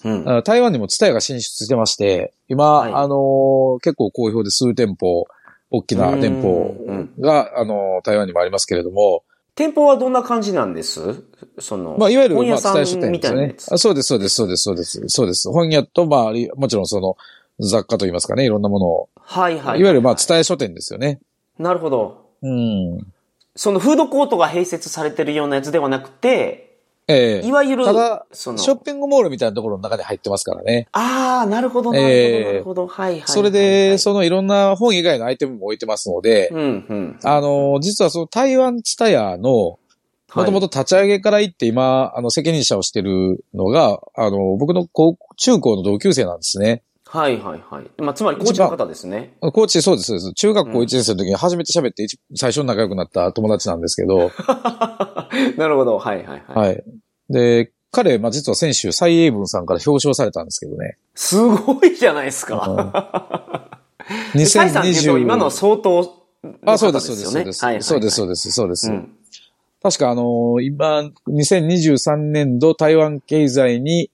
[0.05, 5.27] うん、台湾にもツタヤが進出してまして、今、はい、あのー、結構好評で数店舗、
[5.69, 6.75] 大きな店舗
[7.19, 11.23] が、あのー、台湾にもありますけれども、店舗はどんな感じなんです？
[11.59, 13.55] その、まあ、いわゆる、まあ、伝え書店ですね。
[13.71, 15.51] あそうです、そうです、そうです、そうです、そうです。
[15.51, 17.17] 本屋と、まあ、もちろんその、
[17.59, 19.09] 雑貨といいますかね、いろんなものを。
[19.15, 19.79] はいはい。
[19.79, 21.19] いわゆる、まあ、伝え書店ですよね。
[21.57, 22.29] なるほど。
[22.43, 22.99] うん。
[23.55, 26.66] そのフードコートが併設されてるようなやつではなくて、
[27.09, 30.87] ええいわゆる、ただ、ショッピングモールみたいなところの中に入ってますからね。
[30.91, 32.87] ああ、なるほど、なるほど、なるほど。
[32.87, 33.23] はい、はい。
[33.25, 37.19] それで、そのいろんな本以外のアイテムも置いてますので、うん、うん。
[37.23, 39.79] あの、実はその台湾ツタヤの、
[40.35, 46.83] もともと立ち上げから行って今、あの、責任者をしてるのが、あの、僕の高中高の同級生なんですね。
[47.05, 48.01] はいはいはい。
[48.01, 49.33] まあ、つまり、コーチの方ですね。
[49.39, 50.33] コーチ、そうです、そうです。
[50.33, 54.31] 中学校1年生の時に初めて喋って、最初に仲良くなった友達なんですけど。
[55.57, 55.97] なるほど。
[55.97, 56.69] はいはいはい。
[56.69, 56.83] はい。
[57.29, 60.97] で、彼、まあ、実は先週、蔡英文さんから表彰されたんですけどね。
[61.15, 62.93] すごいじゃないですか。
[64.35, 66.13] うん、 2020今のは相当、
[66.65, 67.65] あ、そうです、そうです、そうです。
[67.65, 68.91] はい、そうです、そうです、そうです。
[69.81, 74.09] 確かあのー、今、2023年度台湾経済に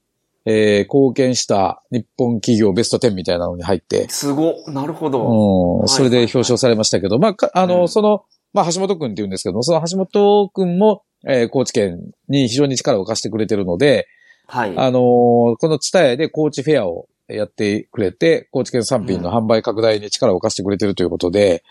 [0.46, 4.10] えー、貢献した日本企業ベスト10みたいなのに入って。
[4.10, 5.80] すごなるほど。
[5.82, 5.88] うん。
[5.88, 14.08] それで表彰されましたけど、まあ、あの、うん、その、まあ、橋本くんって言うんですけども、その橋本くんも、えー、高知県に非常に力を貸してくれてるので、
[14.48, 14.74] はい。
[14.78, 21.64] あのー、このツタヤで高知フェアをやってくれて、高知県産品の販売拡大に力を貸してくれてるということで、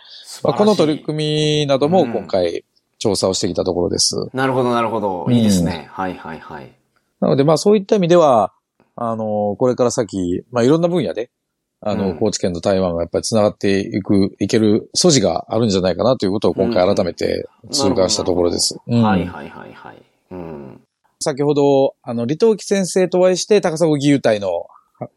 [0.43, 2.65] うん、まあ、この取り組みなども今回
[2.99, 4.17] 調査をしてきたところです。
[4.17, 5.27] うん、なるほど、なるほど。
[5.31, 5.89] いいですね。
[5.93, 6.73] はいはいはい。
[7.21, 8.53] なので、まあそういった意味では、
[8.97, 11.31] あの、これから先、まあ、いろんな分野で、
[11.85, 18.79] あの、うん、高知県と台湾がやっぱり繋がっていく、いける素地があるんじゃないかなということを今回改めて痛感したところです。
[18.87, 20.03] うん、はいはいはいはい。
[20.31, 20.81] うん、
[21.21, 24.67] 先ほど、あの、李登輝先生とお会いして高砂義勇隊の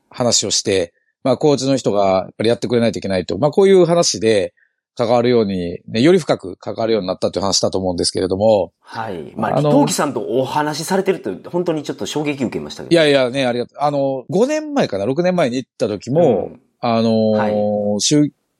[0.09, 4.53] 話をして、まあ、高知の人がやっぱりやってくれないといけないと、まあ、こういう話で、
[4.95, 8.71] 関わるように、ね、より深く関わるようになったという話だと思うんですけれども。
[8.79, 9.33] はい。
[9.35, 12.93] まあ、あの、陶器さんとお話しされてると、本当にちょっと衝撃受けましたけど。
[12.93, 13.77] いやいやね、ありがとう。
[13.81, 17.53] あの、5年前かな、6年前に行った時も、うん、あの、はい、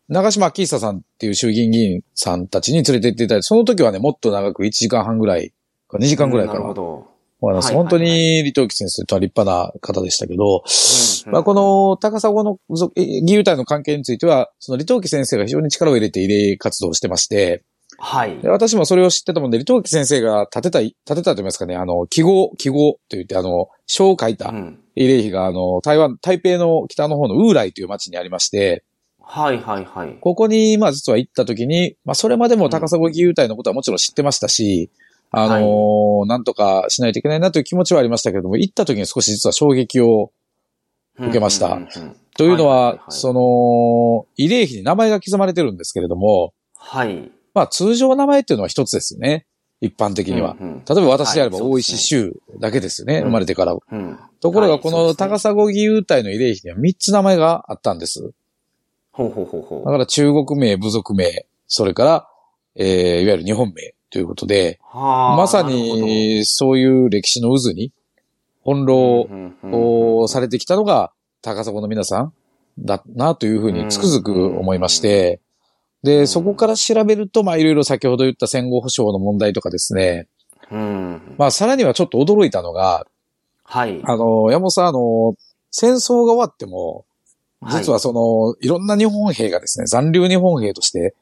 [0.10, 5.54] 長島明久さんっていう衆議院議員さんたちに連れて行っていただいて、その時はね、もっと長く1時間半ぐらい、
[5.94, 6.60] 2時間ぐらいかな。
[6.60, 7.15] なるほど。
[7.46, 10.64] はいはい、本当に李登輝先生とは立派な方でしたけど、
[11.32, 17.64] まあ、この高砂の義勇隊の関係については、その李登輝先生が非常に力を入れて慰霊活動をしてまして、
[17.98, 18.40] はい。
[18.44, 28.84] 私もそれを知ってたもんで、李登輝先生が立てた、立てたと言いますかね、あの、記号、記号と言って、あの、書を書いた慰霊碑が、あの、台湾、台北の北の方のウーライという町にありまして、
[29.28, 30.18] はいはいはい。
[30.20, 35.05] ここに、まあ実は行った時に、まあそれまでも高砂義勇隊のことはもちろん知ってましたし、うん
[35.38, 40.32] あのーはい、なんとかしないといけないなという気持ちはありましたけれども、行った時に少し実は衝撃を
[41.20, 41.78] 受けました。
[42.38, 47.32] というのは、その、慰霊碑に名前が刻まれてるんですけれども、はい。
[47.54, 49.46] まあ通常名前っていうのは一つですね。
[49.82, 50.56] 一般的には。
[50.60, 53.16] うんうん、例えば私であれば大石州だけですよね。
[53.16, 53.74] はい、生まれてから。
[53.74, 58.32] うん、ところがこの高砂義勇隊の慰霊碑には三つ名前があったんです。
[59.12, 59.86] ほうほうほうほう。
[59.86, 62.30] だから中国名、部族名、それから、
[62.76, 67.92] えー、いわゆる日本名ということで、まさにそういう歴史の渦に
[68.64, 69.28] 翻弄
[69.74, 72.34] をされてきたのが高砂の皆さん
[72.80, 75.42] だなというふうにつくづく思いまして、
[76.02, 80.30] で、そこから調べると、まあいろいろ先ほど言った戦後保障の問題とかですね、
[81.38, 83.06] まあさらにはちょっと驚いたのが、
[83.66, 84.00] はい。
[84.06, 85.36] あの、山本さん、あの、
[85.72, 87.04] 戦争が終わっても、
[87.70, 91.16] 実はその、いろんな日本兵がですね、残留日本兵として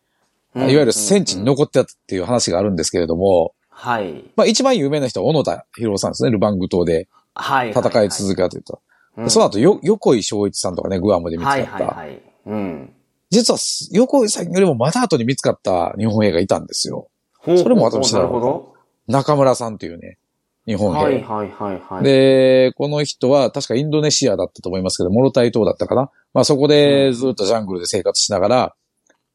[0.56, 4.24] いわゆる戦地に残ってたっていう話があるんですけれども、はい。
[4.36, 7.08] まあ一番有名な人は小野田博さんですね、ルバング島で。
[7.36, 7.72] はい。
[7.72, 8.80] 戦い続けたというと。
[9.28, 11.62] その後、よ、横井正一さんとかね、グアムで見つかった。
[11.62, 12.22] はいはいはい。
[12.48, 12.94] うん。
[13.30, 13.60] 実は、
[13.92, 17.10] 横井さんよりもまだ後に見つかった日本兵がいたんですよ。
[17.46, 19.12] それも私なかった。
[19.12, 20.18] 中村さんっていうね、
[20.66, 21.04] 日本兵。
[21.04, 22.04] はいはいはいはい。
[22.04, 26.10] で、この人は確かインドネシアだったと思いますけど、モロタイ島だったかな。
[26.34, 28.76] まあそこでずっとジャングルで生活しながら、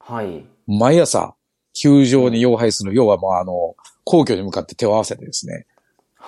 [0.01, 0.45] はい。
[0.69, 1.35] 毎朝、
[1.73, 5.67] 球場に要配する、要はもうあの、皇居に向かって手を合わせてですね、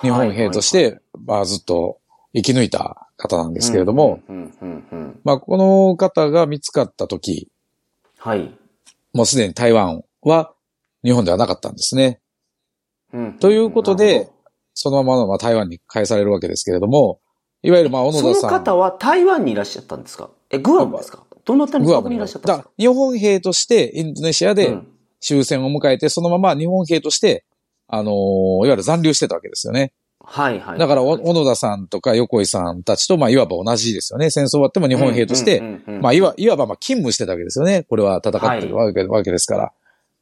[0.01, 1.99] 日本兵として、まあずっと
[2.33, 4.19] 生き抜いた方なんですけれども、
[5.23, 7.49] まあこの方が見つかった時、
[8.17, 8.53] はい。
[9.13, 10.53] もうすでに台湾は
[11.03, 12.19] 日本ではなかったんですね。
[13.39, 14.29] ということで、
[14.73, 17.19] そのままま台湾に返されるわけですけれども、
[17.61, 18.35] いわゆるまあ小野田さん。
[18.35, 20.29] その方は台湾にいらっしゃったんですか？
[20.49, 21.23] え、グアムですか？
[21.51, 22.71] どなたにそこにいらっしゃったんですか？
[22.77, 24.77] 日本兵としてインドネシアで
[25.19, 27.45] 終戦を迎えて、そのまま日本兵として、
[27.87, 29.93] あのー、いわゆる残留してたわけですよね。
[30.23, 30.79] はいはい。
[30.79, 34.29] だから、小野田さんとか横井さんたちと、まあ、いわば同じですよね。
[34.29, 35.61] 戦争終わっても日本兵として、
[36.01, 37.83] まあ、いわ、いわば、まあ、勤務してたわけですよね。
[37.89, 39.71] これは戦ってるわけ,、わけですから。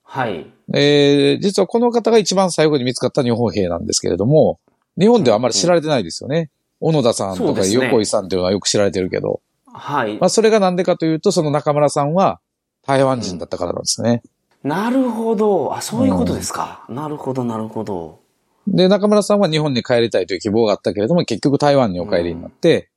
[0.03, 0.51] はい。
[0.73, 4.59] えー、実はこの方が一番最後に見つかった日本兵なんですけれども、
[4.97, 6.49] 日本ではあまり知られてないですよね。
[6.79, 9.41] 小野田さんとか横井さんっていうのはよく知られてるけど。
[9.79, 10.17] はい。
[10.19, 12.39] まあ、それがなんでかというと、その中村さんは
[12.85, 14.21] 台湾人だったからなんですね。
[14.63, 15.75] うん、なるほど。
[15.75, 16.85] あ、そういうことですか。
[16.89, 18.19] うん、なるほど、なるほど。
[18.67, 22.89] で、中村さんは日本に帰りたいという希望があったけれども、結局台湾にお帰りになって、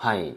[0.00, 0.34] うん、はい。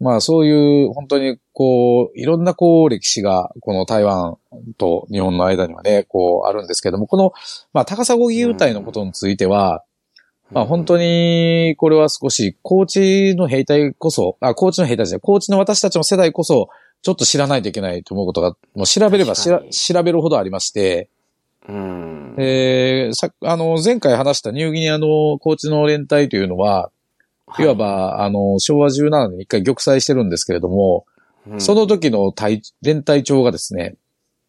[0.00, 4.38] まあそういう、本当にこう、いろんなこう歴史が、この台湾
[4.78, 7.32] と日本の間にはね、こうあるんですけども、この、
[7.74, 9.80] まあ高砂義勇隊のことについては、うん、
[10.50, 16.68] まあ本当に、これは少し、高知の兵隊こそ、あ、高知の兵隊じゃない、高知の私たちの世代こそ、
[17.02, 19.60] ちょっと知らないといけないと思うことが、もう調べれば調
[20.02, 21.08] べるほどありまして、
[21.68, 22.34] うん。
[22.38, 26.90] えー、さ、あの、前回話したニューギニアの高知の連隊というのは、
[27.58, 27.64] い。
[27.64, 31.04] わば、あの、昭和17年に一回玉砕してるんですけれども、
[31.48, 33.96] うん、その時の隊、連隊長がですね、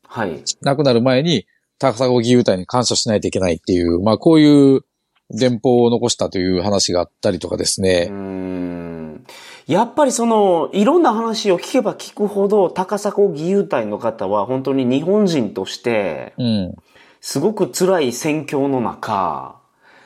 [0.07, 0.43] はい。
[0.61, 1.47] 亡くなる前に、
[1.79, 4.81] 高砂義勇隊に感謝しないといけないっていう、まあこういう
[5.31, 8.07] 電報を残したという話があったりとかですね。
[8.09, 9.25] うん
[9.67, 16.75] やっぱりその、いろんな話を聞けば聞くほど、高砂義勇隊の方は本当に日本人として、うん、
[17.21, 19.61] すごく辛い戦況の中、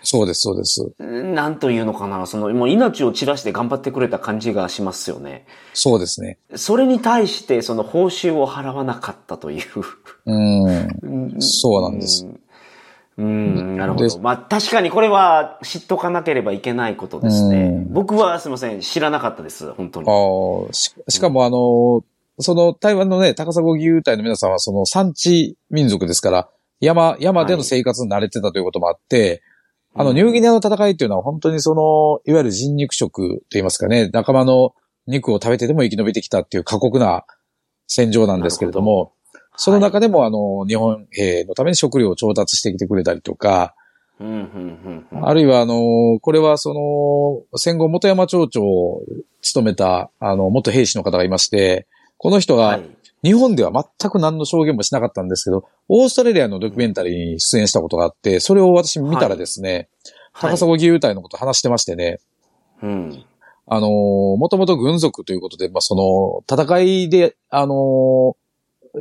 [0.05, 0.93] そうです、そうです。
[0.99, 5.47] なんというのかな、その、もう命を散らして頑張ってくれた感じがしますよね。
[5.73, 6.37] そうですね。
[6.55, 9.63] それに対して、その報酬を払わなかったという。
[10.27, 11.41] うん。
[11.41, 12.27] そうなんです。
[13.17, 14.19] うん、なるほど。
[14.19, 17.85] まあ確かにこれは知っとかなければいけないことですね。
[17.89, 20.09] 僕はすみません、知らなかったです、本当に。
[20.09, 22.03] ああ、ししかもあの、
[22.39, 26.49] その台湾のね、高砂義勇隊の皆さんはその産地民族ですから、
[26.81, 29.41] 山、山での生活に慣れてたということもあって、
[29.93, 34.73] はい、あの、ニューギニアの戦いっていうのは本当にその、いわゆる人肉食といいますかね、仲間の
[35.07, 37.23] 肉を食べてでも生き延びてきたっていう過酷な
[37.87, 39.13] 戦場なんですけれども、
[39.57, 43.75] その中でも、あの、日本兵のために食料を調達してきてくれたりとか、
[44.19, 46.73] あるいは、あの、これはそ
[47.51, 49.03] の、戦後元山町長を
[49.41, 51.87] 務めた、あの、元兵士の方がいまして、
[52.17, 52.79] この人が、
[53.23, 59.89] 日本では全く何の証言もしなかったんですけど、オーストラリアのドキュメンタリーに出演したことがあって、それを私見たらですね、
[60.31, 62.19] はい、高砂義勇隊のこと話してましてね、
[62.83, 63.25] うん。
[63.67, 68.37] あのもともと軍属ということで、まあ、その、戦いで、あの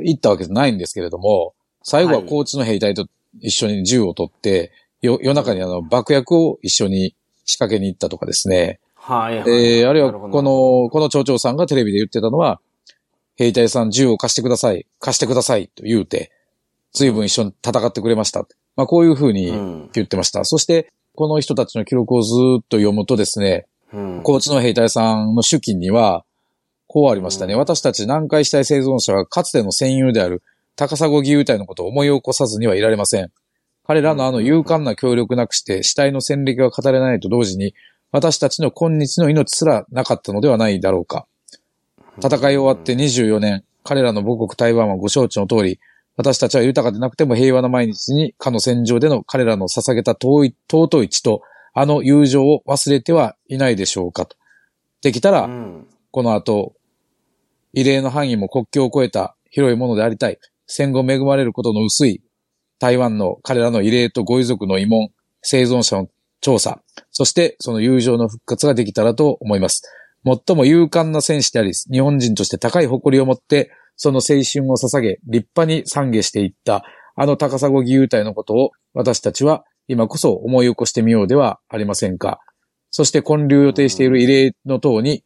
[0.02, 3.06] 行ったわけじゃないんですけれども、最後は高知の兵隊と
[3.40, 4.72] 一緒に銃を取って、
[5.02, 7.14] よ夜中にあの爆薬を一緒に
[7.44, 8.80] 仕掛けに行ったとかですね。
[8.94, 9.50] はい、はい。
[9.50, 12.60] えー、あるいはこの、この町長さんがテレビで言ってたのは、
[13.36, 16.30] 兵隊さん銃を貸してください、貸してくださいと言うて、
[16.92, 18.46] 随分一緒に戦ってくれました。
[18.76, 19.50] まあこういうふうに
[19.92, 20.40] 言ってました。
[20.40, 26.24] うん、そして、この人たちの記録をずっと読むとですね、うん、高知の兵隊さんの手記には、
[26.94, 27.54] こうありましたね。
[27.54, 30.44] うん、私たち南海死体生存者はかつての戦友である
[30.76, 33.32] 高砂義勇隊のことを思い起こさずにはいられません。
[33.84, 37.74] 彼らのあの勇敢な協力なくして死体の戦歴が語れないと同時に、
[38.12, 41.26] 私たちの今日の命すらなかったのではないだろうか。
[42.22, 45.80] 戦い終わって24年、彼らの母国台湾はご承知の通り、
[46.16, 51.42] 私たちは豊かでなくても平和な毎日に、かの戦場での彼らの捧げた尊い尊い血と、
[51.72, 54.36] あの友情を忘れてはいないでしょうかと。
[55.02, 56.74] できたら、うん、この後、
[57.74, 60.38] 異例の範囲も国境を越えた広いものでありたい。
[60.66, 62.22] 戦後恵まれることの薄い
[62.78, 65.10] 台湾の彼らの異例とご遺族の慰問、
[65.42, 66.08] 生存者の
[66.40, 69.82] 調査、そしてその友情の復活ができたらと思います。
[70.24, 76.84] 最も勇敢な戦士であり、日本人として高い誇りを持って、その青春を捧げ、立派に懺悔していった、
[77.16, 82.40] あの高砂義勇隊のことを、私たちは今こそ思い起こしてみようではありませんか。
[82.90, 85.24] そして建立予定している異例の塔に、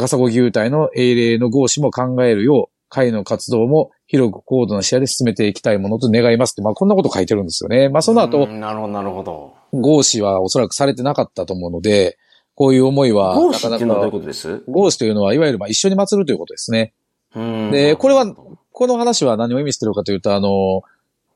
[0.00, 7.88] 高砂義勇隊の英霊の合祀も考えるよう、会の活動も広く高度な視野で進めていきたいものと願いますって、まあこんなこと書いてるんですよね。
[7.88, 9.54] まあその後、なるほど、なるほど。
[9.72, 12.18] 合祀はおそらくされてなかったと思うので、
[12.54, 14.62] こういう思いは、合祀っていうのはどういうことです？
[14.68, 16.92] 合祀というのは、いわゆるまあ一緒に祀るということですね。
[17.34, 18.32] で、これは、
[18.72, 20.82] この話は何を意味してるかというと、あの、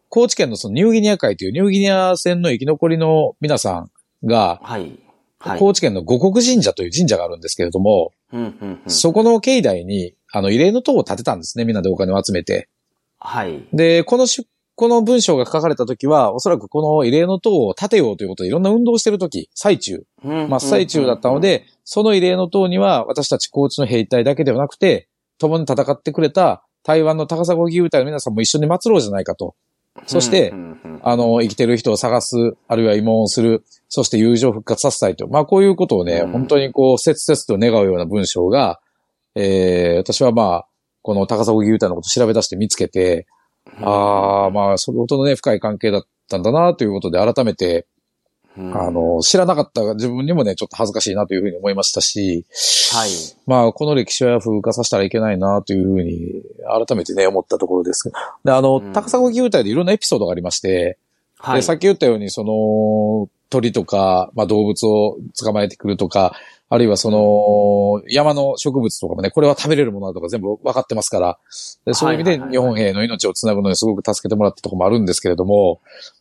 [0.08, 3.90] 高知県のそのニューギニア海というニューギニア戦の生き残りの皆さん
[4.24, 4.98] が、はい。
[5.40, 11.64] はい、高知県の五国神社という神社があるんですけれども、うんうんうん、そこの境内に、あの、慰霊の塔を建てたんですね。
[11.64, 12.68] みんなでお金を集めて。
[13.18, 13.64] はい。
[13.72, 14.26] で、この
[14.78, 25.08] この文章が書かれた時は、おそらくこの異例の塔を建てようということでいろんな運動をしてる時、最中、真っ最中だったので、その異例の塔には私たち高知の兵隊だけではなくて、
[25.38, 29.56] 共に戦ってくれた台湾の高砂義勇隊の皆さんも一緒に祀ろうじゃないかと。
[30.06, 30.52] そして、
[31.02, 32.36] あの、生きてる人を探す、
[32.66, 35.28] あるいは慰問をする、そして友情復活させたいと。
[35.28, 38.80] まあ、こういうことをね、本当にこう、切々と願うような文章が、
[39.34, 40.66] えー、私はまあ、
[41.02, 43.26] この高砂義勇隊のことを調べ出して見つけて、
[43.82, 47.86] ああ、まあ、それほどのね、深い関係だったんだな、ということで、改めて、
[48.74, 52.44] あの、知らなかった自分にもね、ちょっと恥ずかしいなというふうに思いましたし、
[52.92, 53.10] はい。
[53.46, 56.42] まあ、この歴史は風化させたらいけないなというふうに、
[56.86, 58.10] 改めてね、思ったところです。
[58.44, 60.98] で、あの、高砂牛隊でいろんなエピソードがありまして、
[61.38, 66.34] はい、で、さっき言ったように、その、鳥とか、まあ動物を捕まえてくるとか、
[66.70, 71.38] あるいはその、山の植物とかもね、これは食べれるものだとか全部分かってますから、
[71.86, 75.80] でそういう意味で日本兵の命をつなぐのにすごく助けてもらったところもあるんですけれども、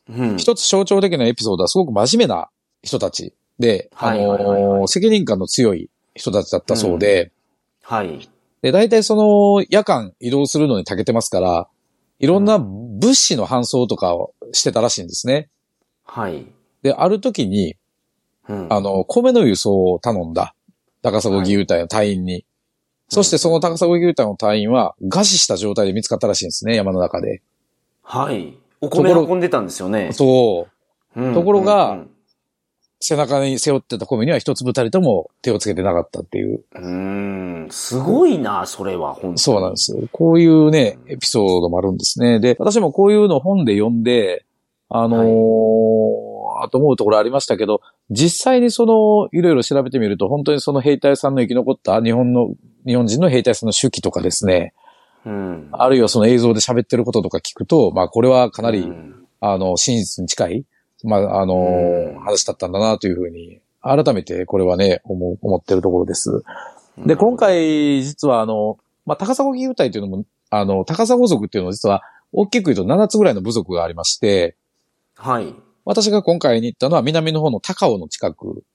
[0.10, 2.50] うん、一つ象徴的なエピソードはすごく真面目な
[2.82, 7.26] 人たちで、あの、責任感の強い人たちだったそうで、
[7.90, 8.30] うん、はい。
[8.62, 11.68] で、大体その夜間移動するのに長けてますから、
[12.20, 15.50] いろんな物資の搬送とかをしてたらしいんですね。
[16.06, 16.48] はい。
[16.82, 17.76] で、ある時に、
[18.48, 20.54] あの、米の輸送を頼んだ。
[21.02, 22.34] 高砂義勇隊の隊員に。
[22.34, 22.46] はい、
[23.10, 27.42] そしてその高砂義勇隊の隊員は、餓死した状態で見つかったらしいんですね、山の中で。
[28.04, 28.58] はい。
[28.82, 30.12] お米運んでたんですよね。
[30.14, 30.68] そ
[31.16, 31.22] う。
[31.22, 32.10] うん、ところが、うんうん、
[33.02, 36.64] 背中に背負ってた米には一粒たりとも手をつけてなかったっていう。
[36.74, 39.38] うん、すごいな、それは、本当に。
[39.40, 40.08] そうなんです。
[40.12, 42.40] こういうね、エピソードもあるんですね。
[42.40, 44.46] で、私もこういうの本で読んで、
[44.90, 52.54] あのーはいあと思うところありましたけど、実際にその、いろいろ調べてみると、本当にその兵隊さんの生き残った日本の、
[52.86, 54.74] 日本人の兵隊さんの手記とかですね、
[55.26, 60.66] うん、あるいはその映像で喋ってることとか聞くと、まあこれはかなり、うん、あの、真実に近い、
[61.04, 66.44] まあ、あの、うん、話だったんだなというふうに、改めてこれはね、思、思ってるところです。
[66.98, 72.02] で、今回、実はあの、まあ、高砂義勇隊というのも、あの、高砂族っていうのは実は、
[72.34, 74.56] 大きく言うと7つぐらいの部族がありまして、
[75.16, 75.54] はい。
[75.88, 78.66] 私が今回に行ったのは南の方の高尾の近く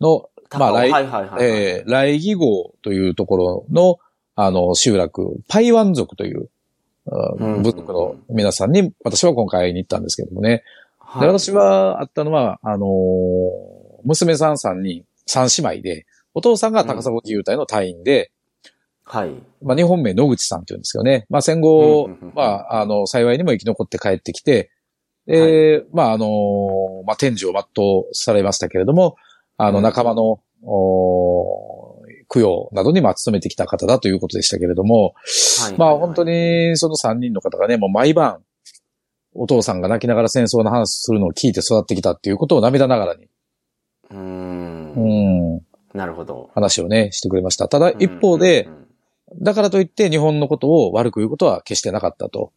[0.00, 3.98] の、まあ、来、はいはいはい、えー、来義号というところの、
[4.34, 6.48] あの、集落、パイワン族という、
[7.04, 10.62] 部族の皆さんに、私は今回に行ったんですけどもね。
[10.98, 12.88] はい、で私はあったのは、あのー、
[14.04, 18.32] 娘さん3人、3姉妹で、お父さんが高砂義勇隊の隊員で、
[19.04, 19.34] はい。
[19.62, 21.26] まあ、日本名野口さんって言うんですけどね。
[21.28, 24.70] まあ、戦後、まあ、あの、幸いにも生き残って帰ってきて、
[25.26, 27.62] で、はい、まあ、あの、まあ、天寿を全
[28.00, 29.16] うされましたけれども、
[29.56, 35.14] あの、仲間の、お供養などに、まあ、勤めてきた方だということでしたけれども、
[35.62, 38.42] はい、まあ、本当に、その三人の方がね、もう毎晩、
[39.34, 43.28] お父さんが泣きながら戦争の話するのを聞いて育ってきたっていうことを涙ながらに。
[44.10, 44.92] うん。
[44.92, 45.60] うん。
[45.92, 46.50] なるほど。
[46.54, 47.68] 話をね、してくれました。
[47.68, 48.68] ただ、一方で、
[49.40, 52.52] だからといって日本のことを悪く言うことは決してなかったと。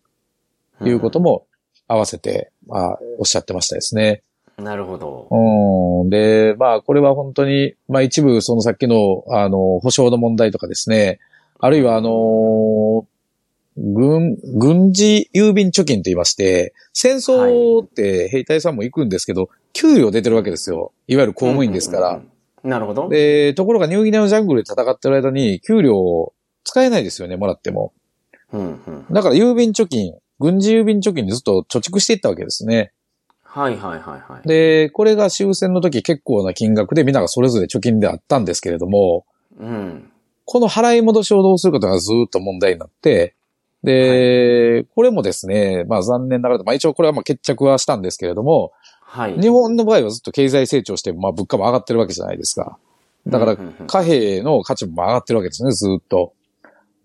[0.86, 1.48] いうことも
[1.88, 4.22] 合わせて、まあ、おっしゃってましたですね。
[4.58, 5.28] なるほど。
[5.30, 6.10] うん。
[6.10, 11.20] で、まあ、これは本当に、まあ一部、そのさっきの、あの、保障の問題とかですね、
[11.60, 13.06] あるいは、あの
[13.78, 20.92] 軍、軍事郵便貯金と言いまして、戦争って兵隊さんも行くんですけど、はい、給与出てるわけですよ。
[21.08, 22.22] いわゆる公務員ですから。
[22.64, 23.10] なるほど。
[23.10, 26.34] で、ところがニューギニアのジャングルで戦ってる間に、給料を
[26.64, 27.94] 使えないですよね、もらっても。
[28.52, 32.92] うんうん、だから郵便貯金、軍事郵便貯金にずっと貯蓄していったわけですね。
[33.44, 34.48] はいはいはいはい。
[34.48, 39.26] で、これが終戦の時結構な金額でみんながそれぞれ貯金であったんですけれども、
[39.60, 40.12] うん、
[40.46, 43.36] この払い戻しをどうするかがずっと問題になって、
[43.84, 49.40] で、はい、これもですね、まあ残念ながら、まあ一応これはまあ決着はしたんですけれども、はい。
[49.40, 52.78] 日本の場合はずっと経済成長して、まあ物価も上がってるわけじゃないですか。
[53.26, 53.58] だから
[53.88, 56.34] 貨幣の価値も上がってるわけですね、ずっと。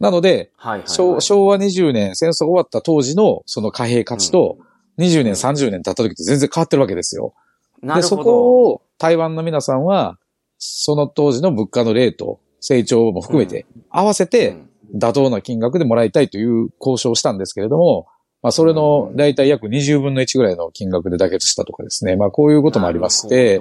[0.02, 0.88] なので、はいはいはい、
[1.22, 4.58] 昭和20年、戦争が終わった当時のその貨幣価値と、
[4.98, 7.34] 20年、30年経った時って全然変わってるわけですよ。
[7.82, 10.18] で、そこを台湾の皆さんは、
[10.58, 14.56] その当時の物価のレート、成長も含めて、合わせて
[14.92, 18.08] 妥当な金額でもらいたいという交渉をしたんですけれども、
[18.42, 22.16] まあ、それの大体約20分の1ぐらいの金額で妥結したとかですね。
[22.16, 23.60] まあ、こういうこともありまして、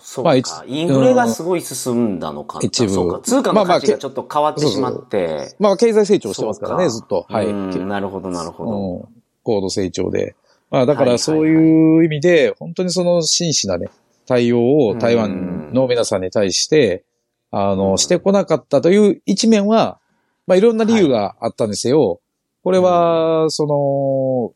[0.00, 2.58] そうか、まあ、インフレがすごい進んだのか。
[2.62, 2.90] 一部。
[2.90, 3.20] そうか。
[3.20, 5.26] 通貨の価値がちょっと変わってしまって。
[5.26, 7.26] まあ、まあ、まあ、経済成長してますからね、ずっと。
[7.28, 7.52] はい。
[7.52, 9.08] なるほど、なるほど。
[9.42, 10.34] 高度成長で。
[10.70, 13.88] まあ、だからそういう意味で、本当にその真摯なね、
[14.26, 17.04] 対応を台湾の皆さんに対して、
[17.50, 19.98] あの、してこなかったという一面は、
[20.46, 22.20] まあ、いろんな理由があったんですよ。
[22.62, 23.66] これは、そ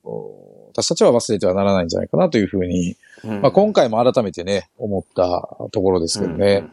[0.04, 6.64] の、私たちは忘れてはならないんじゃないかなというふうに、うん、まあ今回も改めてね、思ったところですけどね。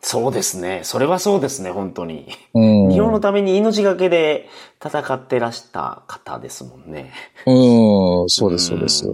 [0.00, 0.82] そうですね。
[0.84, 2.28] それはそうですね、本当に。
[2.54, 4.48] うん、日本のために命がけで
[4.84, 7.12] 戦ってらした方ですもんね。
[7.44, 9.12] うん、そうです、そうです。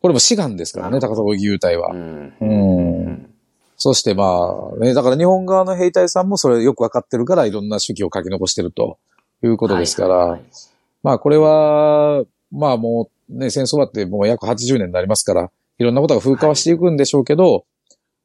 [0.00, 1.92] これも志願ですからね、高砂義勇隊は。
[1.92, 2.34] うん。
[2.40, 2.98] うん
[3.80, 8.98] そしてまあ、ね、だから日本側の兵隊さんもそれよくわかってるからいろんな手記を書き残してると
[9.44, 10.40] いうことですから、
[11.04, 17.64] まあこれは、まあもうね、戦争終わってもう約80年になりますから、いろんなことが風化はしていくんでしょうけど、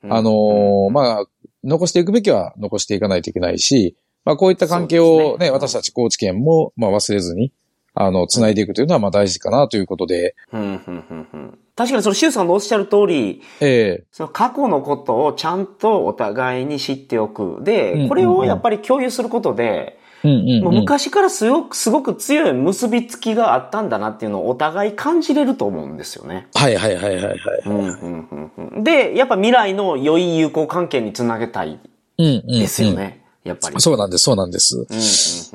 [0.02, 1.26] はい、あのー、まあ、
[1.64, 3.96] 残していくべきは残していかないといけないし、
[4.26, 7.52] まあこういった関係をね、ね私たち高知県も、まあ忘れずに、
[7.94, 10.36] あの、繋いでいくというのは、まあ大事かなということで。
[10.52, 11.60] うん、うん、うん、うん。
[11.76, 17.60] 確かにその、シュウさんのおっしゃる通り、ええその過去のことをちゃんとお互いに知っておく。
[17.64, 26.48] で、これをやっぱり共有することで、昔からすごく、すごく強い結びつきがあったんだなっていうのをお互い感じれると思うんですよね。
[26.54, 27.34] はいはいはいはいは
[28.80, 28.84] い。
[28.84, 31.80] で、やっぱ未来の良い友好関係につなげたい
[32.18, 33.26] ですよね。
[33.44, 33.76] やっぱり。
[33.80, 35.54] そうなんです、そうなんです。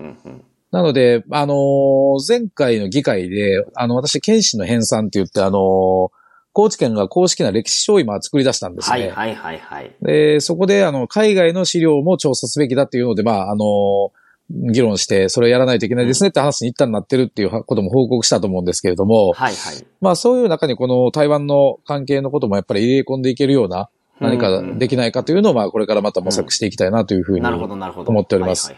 [0.71, 6.11] なので、あのー、前回の議会で、あの、私、剣士の編纂って言って、あのー、
[6.53, 8.99] 高知県が公式な歴史書を今作り出したんですね。
[8.99, 9.97] はいはいはいはい。
[10.03, 14.18] で、そこで、あの、海外の資料も調査すべきだっていうので、まあ、あのー、
[14.51, 19.87] 議論して、それをやらないといけないですねって話に一旦なってるっていうことも報告したと思うんですけれども、はいはい。
[20.01, 23.91] まあそういう中にこの台湾の関係のこともやっぱり入れ込んでいけるような
[24.21, 28.75] 何かできないかというのを、まあこれからまた模索していきたいなというふうに思っております。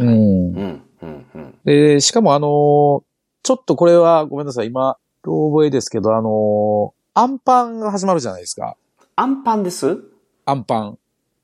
[1.65, 3.05] で、しかもあの、
[3.43, 8.77] ちょっとこれはごめんなさい、今、覚えですけど、あの、アンパンが始まるじゃないですか。
[9.17, 9.99] アンパンです？
[10.47, 10.99] アンパン。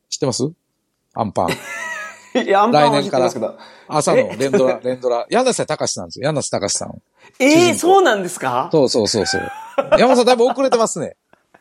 [0.09, 0.51] 知ってます？
[1.14, 1.49] アンパン。
[2.43, 3.55] いや、アンパンは知ってますけど。
[3.89, 5.26] 朝の連ドラ、連ドラ。
[5.30, 6.24] 柳瀬隆なんですよ。
[6.28, 7.03] 柳瀬隆さん。
[7.39, 8.68] ええー、そうなんですか？
[8.72, 9.43] そうそうそうそう。
[9.99, 11.16] 山さんだいぶ遅れてますね。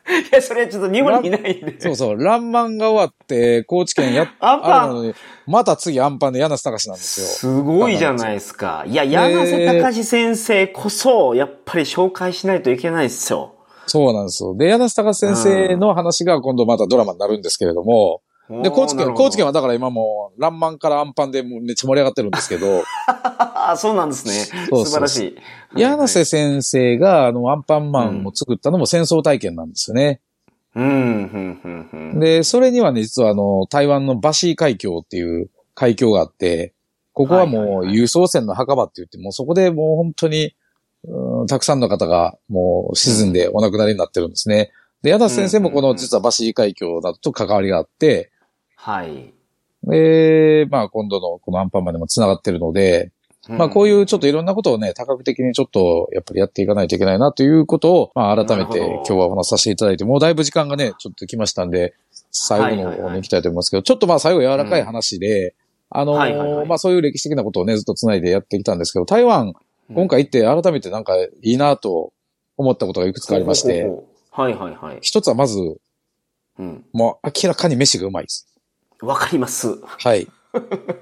[0.08, 1.80] いや、それちょっと日本にいないんで。
[1.80, 2.22] そうそう。
[2.22, 5.14] ランマンが終わって、高知県やっ、アンパンのに、
[5.48, 7.26] また次アンパンで柳瀬隆なんですよ。
[7.26, 8.84] すごいじゃないですか。
[8.86, 13.54] いや、柳瀬隆先生こそ、やっぱり紹介しないといけないですよ。
[13.88, 14.54] そうなんですよ。
[14.56, 22.84] で、柳瀬隆先生の話が今度またドラマになるんですけれども、で、高知県、高知県はだから今もう、ランマンからアンパンでめっちゃ盛り上がってるんですけど。
[23.76, 24.66] そうなんですね。
[24.68, 25.36] そう素晴らしい。
[25.76, 30.20] 柳瀬先生が、あの、アンパンマンを作ったのも戦争体験なんですよね。
[30.76, 36.74] うん、で、それにはね、実はあの、台湾のバシー海峡っていう海峡があって、
[37.14, 40.54] ここはもう輸送船の墓場って言って、もうそこでもう本当に、
[41.48, 44.70] たくさんの方がもう沈んでお亡くなりになってるんですね。
[45.02, 48.30] で、矢田先生もこの実はバシー海峡などと関わりがあって、
[48.86, 49.34] はい。
[49.82, 53.10] で、まあ今度のこのアンパンマンでも繋がってるので、
[53.48, 61.94] まあこういうちょっといろんなことをね、多角的にちょっとやっぱりやっていかないといけないなということを、まあ改めて今日はお話しさせていただいて、もうだいぶ時間がね、ちょっと来ましたんで、
[62.30, 65.56] 最後の方に行きたいと思いますけど、ちょっとまあ最後柔らかい話で、
[65.90, 66.14] あの
[66.66, 69.54] まあそういう歴史的なことをね、ずっと繋いでやってきたんですけど、台湾、
[69.92, 72.12] 今回行って改めてなんかいいなと
[72.56, 73.90] 思ったことがいくつかありまして、
[74.30, 74.98] はいはいはい。
[75.00, 75.58] 一つはまず、
[76.58, 78.48] うん、もう明らかに飯がうまいです。
[79.00, 79.78] わかります。
[79.82, 80.28] はい。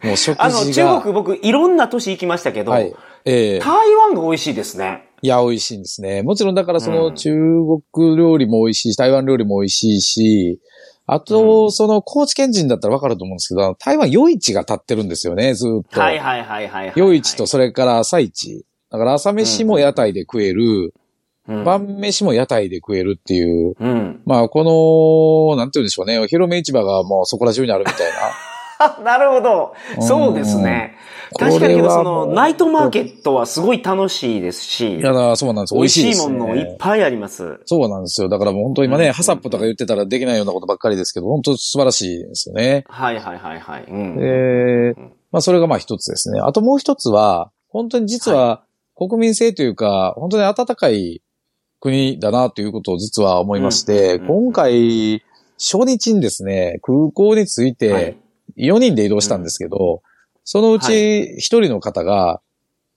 [0.02, 0.44] もう食事が。
[0.44, 5.08] あの、中国僕いろんな都市行きましたけど、はい、えー、台湾が美味しいですね。
[5.22, 6.22] いや、美味しいんですね。
[6.22, 7.34] もちろんだからその中
[7.92, 10.60] 国料理も美味しいし、台湾料理も美味しいし、
[11.06, 16.00] あと、その、高知県人だったらわかると思うんですけど、台湾夜市が立ってるんですよね、ずっと。
[16.00, 18.64] はいはいはいはい、はい、夜市とそれから朝市。
[18.90, 20.92] だから朝飯も屋台で食える、うん、
[21.46, 23.74] 晩飯も屋台で食えるっていう。
[23.78, 28.54] うん、まあ、この、なんて言うんでしょうね、お披露目市場がもうそこら中にあるみたいな。
[29.04, 29.74] なるほど。
[30.00, 30.96] そうですね。
[31.38, 34.98] 確かにけど、その、ナイトマーケットはすごい楽しいですし。
[34.98, 35.74] いやそうなんです。
[35.74, 36.10] 美味しいね。
[36.10, 37.60] 美味しいものいっぱいあります。
[37.66, 38.28] そうなんですよ。
[38.28, 42.84] だからもう本当今ね、ハサップとか言ってたらできないようなことばっかりですけど、本当素晴らしいですよね。
[42.88, 43.84] はいはいはいはい。
[43.88, 44.94] うん、え
[45.32, 46.40] まあそれがまあ一つですね。
[46.40, 48.62] あともう一つは、本当に実は
[48.96, 51.22] 国民性というか、本当に温かい
[51.84, 55.22] 国だなということを実は思いまして、今回、
[55.58, 58.16] 初日にですね、空港に着いて、
[58.56, 60.00] 4人で移動したんですけど、
[60.44, 62.40] そのうち1人の方が、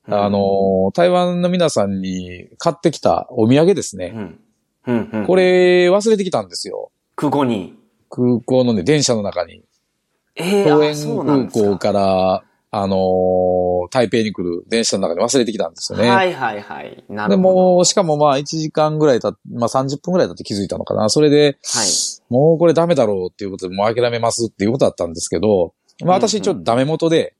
[0.07, 4.37] あの、台湾の皆さんに買ってきたお土産ですね。
[4.85, 6.91] これ忘れてきたんですよ。
[7.17, 7.75] 空港に。
[8.09, 9.63] 空港のね、電車の中に。
[10.35, 12.43] えー、園空港から、
[12.79, 16.07] あのー、台北に来る電車の中で忘れてきたんですよね。
[16.09, 17.03] はいはいはい。
[17.09, 17.49] なるほど。
[17.49, 21.09] でも、しかもまあ1時間ぐらいたまあ30分ぐらい経って気づいたのかな。
[21.09, 21.87] それで、はい、
[22.29, 25.73] もうこれダメだろうっていうことで、もう諦めますっていうことだったんですけど、
[26.05, 27.35] まあ私ちょっとダメ元で、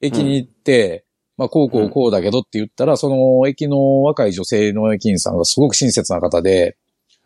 [0.00, 1.04] 駅に行って、
[1.38, 6.78] うん、まあこうこうこうだけどって言ったら、その駅の若い女性の駅員さんがすごく親切な方で、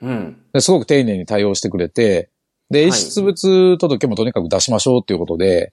[0.02, 2.30] うん、ですごく丁寧に対応してくれて、
[2.70, 5.72] で、遺失物届もとにかく出しましょうっていうことで、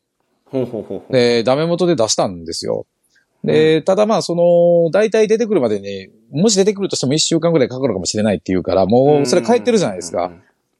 [0.51, 2.85] ほうほうほうで、ダメ元で出したんですよ。
[3.43, 10.31] で、うん、ただまあ、その、大体出てくるまでに、もし出てくるとしても一週間ぐらいかかるかもしれないっていうから、もう、それ帰ってるじゃないですか。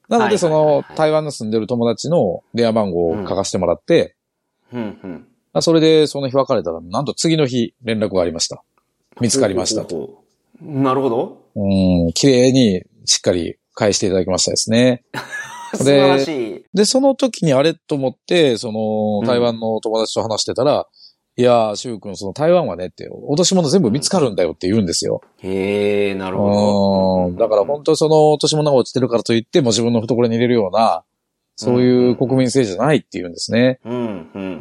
[0.08, 4.14] なので、その、台湾の住んでる友達の電話番号を書かせてもらって、
[4.72, 8.62] うんうん、それで、その日別れたら、なんと次の日連絡がありました。
[9.20, 10.22] 見つかりましたと。
[10.60, 11.42] なるほど。
[11.54, 15.02] うん、綺麗にしっかり返していただきましたですね。
[15.76, 16.64] 素晴らしい。
[16.74, 20.86] で、その時にあれと思って、その、台湾の友達と話してたら、
[21.36, 25.22] いやー、シュウ君、その台湾はねって、落とし物全部見つかるんだよって言うんですよ。
[25.38, 27.38] へえ、なるほど。
[27.38, 31.04] だから本当その落とし物が落ちてるからといって、も自分の懐に入れるような、
[31.56, 33.78] そういう国民性じゃないって言うんですね。
[33.84, 34.58] うん、うん。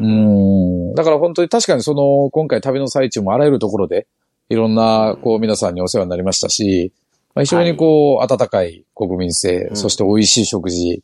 [0.89, 0.95] うん。
[0.95, 4.07] だから本当に確かにその、今回旅の最中もあらゆるところで、
[4.49, 6.93] いろんな、こう、皆さんにお世話になりましたし、
[7.34, 11.04] まあ、非常にこう、はい、温かい国民性、うん、そして美味しい食事、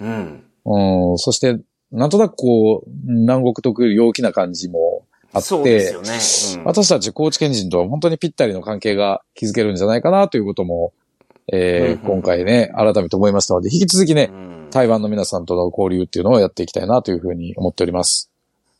[0.00, 0.44] うん。
[0.64, 1.58] うん、そして、
[1.92, 10.92] なんとなくこう、南国特有陽気な感じもあって、そうですよね、うん、私たち高知県人とは本当にぴったりの関係が築けるんじゃないかなということも、
[11.52, 18.29] えー、うんうん、今回ね、改めて思いましたので、引き続きね、うん、台湾の皆さんとの交流っていうのをやっていきたいなというふうに思っております。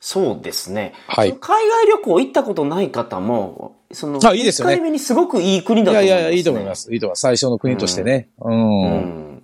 [0.01, 0.95] そうですね。
[1.07, 1.37] はい。
[1.39, 4.75] 海外旅行行ったことない方も、その、あ、いいですよね。
[4.75, 6.93] 1回目にすごくいい国だと思います、ね、いやいや、いいと思います。
[6.93, 7.21] いいと思います。
[7.21, 8.31] 最初の国としてね。
[8.41, 8.83] うん。
[8.83, 9.43] うん、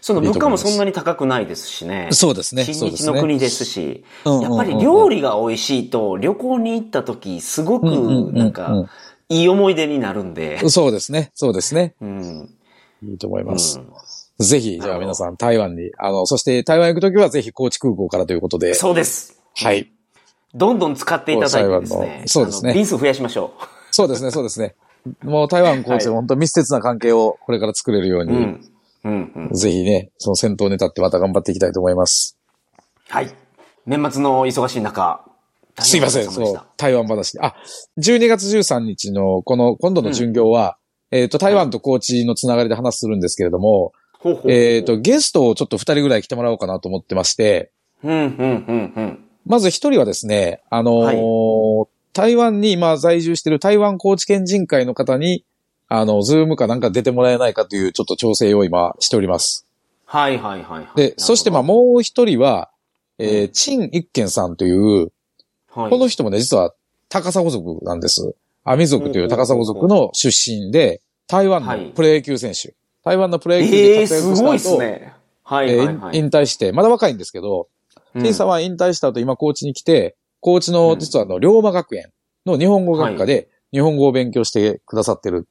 [0.00, 2.08] その物価もそんなに高くないですしね。
[2.12, 2.64] そうですね。
[2.64, 4.04] 親日の国ですし。
[4.24, 8.88] やっぱり料理が美味しいと、旅行に行った時、すごく、なんか、
[9.28, 10.66] いい思い出になるんで。
[10.70, 11.30] そうですね。
[11.34, 11.94] そうですね。
[12.00, 12.48] うん。
[13.02, 13.78] いいと思います。
[13.78, 13.86] うん
[14.40, 18.72] ぜひ、じゃあ皆さん台湾に、あの、そして台湾行くときはぜひ高知空港からということで。
[18.72, 19.39] そうです。
[19.64, 19.90] はい。
[20.54, 22.22] どんどん使っていただいてですね。
[22.26, 22.74] そうですね。
[22.74, 23.64] 便数増やしましょう。
[23.90, 24.74] そうですね、そうですね。
[25.22, 28.60] もう台湾高知で本当密接な関係をこれから作れるように、うん
[29.04, 32.36] うんうん、ぜひね、その先頭に立ってまた頑張っていきたいと思います。
[33.08, 33.30] はい。
[33.86, 35.24] 年末の忙しい中、
[35.78, 37.54] すいません、そう、台湾話あ、
[37.98, 40.76] 12月13日のこの今度の巡業は、
[41.10, 43.92] うん、えっ、と、台湾と高知のつながりで話するんですけれども、
[44.46, 47.72] えっ、と、ゲストをちょっと二人ぐらい来てもらおうかなと思ってまして、
[48.04, 49.29] うん、うん、うん、うん。
[49.46, 55.44] まず一人はですね、あのーはい、台湾に今在住している台湾高知県人会の方に、
[55.88, 59.66] あの、ズームかなんか出てもらえないかというちょっと調整を今しております。
[60.04, 60.96] はいはいはい、はい。
[60.96, 62.70] で、そしてまあもう一人は、
[63.18, 65.12] えー、陳一賢さんという、
[65.70, 66.72] はい、この人もね、実は
[67.08, 68.34] 高砂族なんです。
[68.64, 72.68] アミ族という高砂族の出身で、台湾のプロ野球選手。
[72.68, 72.74] はい、
[73.04, 75.12] 台湾のプロ野球で活躍した後、えー、すごいね。
[75.42, 77.68] はいはい、はい、引退して、まだ若いんですけど、
[78.14, 82.10] 陳さんは引退した後、今高知に来て、高知の実はあの、龍馬学園
[82.46, 85.46] の日本語学科で日本語を勉強してくださってる。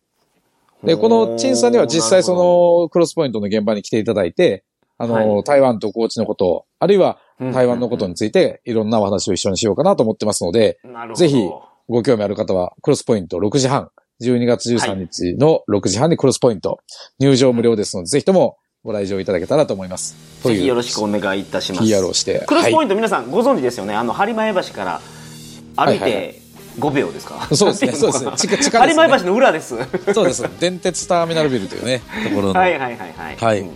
[0.84, 4.64] で、この陳さんには実際そのクロスポイントの現場に来ていただいて、
[4.98, 7.20] あの、台湾と高知のこと、あるいは
[7.54, 10.80] 台湾のことについていろんなお話を一緒にしようかなと思ってますので、
[11.16, 11.50] ぜひ
[11.88, 13.90] ご興味ある方はクロスポイント6時半、
[14.22, 16.80] 12月13日の6時半にクロスポイント、
[17.20, 20.16] 入場無料ですので、ぜひともご来場いただけたらと思います。
[20.42, 21.84] ぜひよろしくお願いいたします。
[21.84, 22.46] PR をして。
[22.48, 23.94] クロスポイント、皆さんご存知ですよね。
[23.94, 25.02] あの、播磨橋から
[25.76, 26.40] 歩いて
[26.80, 27.92] 5秒ですか、そうですね。
[28.00, 28.32] そうですね。
[28.38, 29.76] 近近播磨橋の裏です。
[30.14, 30.46] そうです。
[30.62, 32.60] 電鉄ターミナルビルというね、ところの。
[32.60, 33.36] はいはいはいはい。
[33.38, 33.70] はい。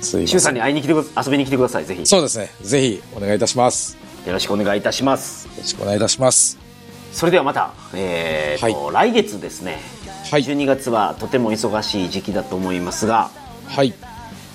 [0.00, 2.06] すいさんに会いに来て遊びに来てください、ぜひ。
[2.06, 2.50] そうですね。
[2.62, 3.96] ぜひお願いいたします。
[4.26, 5.46] よろしくお願いいたします。
[5.46, 6.56] よろしくお願いいたします。
[7.12, 9.80] それではまた、えーと、来月ですね。
[10.30, 10.44] はい。
[10.44, 13.44] 12月はとても忙しい時期だと思いますが。
[13.68, 13.92] はい。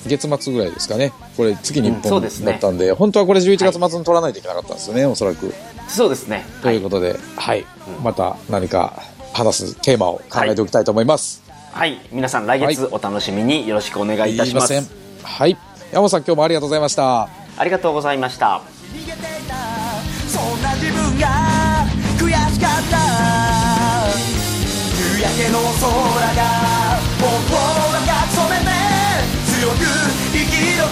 [0.08, 1.14] 月末ぐらいですかね。
[1.38, 5.54] これ月に1本だったんで、うんでね、本当はこれ11月末に取らないといけなかったんですよね、はい、おそらく。
[5.88, 6.46] そうですね。
[6.62, 7.66] ということで、はい、はい、
[8.02, 8.94] また何か
[9.34, 11.44] 話すテーマを考えておきたいと思います。
[11.72, 14.74] はい、はい、皆さん来月お楽しみによろしくお願いいたします。
[15.24, 15.58] はい、
[15.92, 17.30] 山本さん今日もありがとうございました。
[17.58, 18.62] ありがとうございました。
[20.28, 21.28] そんな自分が
[22.18, 22.98] 悔しかった
[25.16, 25.84] 夕焼けの空
[26.36, 27.28] が僕
[27.98, 28.01] を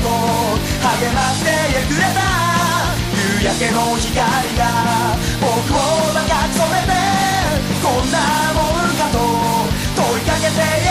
[0.01, 1.51] と励まして
[1.87, 2.19] くれた。
[3.39, 4.17] 夕焼けの光
[4.57, 4.63] が
[5.41, 5.77] 僕を
[6.13, 6.93] 抱き染めて。
[7.81, 8.17] こんな
[8.53, 9.17] もんかと
[9.95, 10.88] 問いかけて。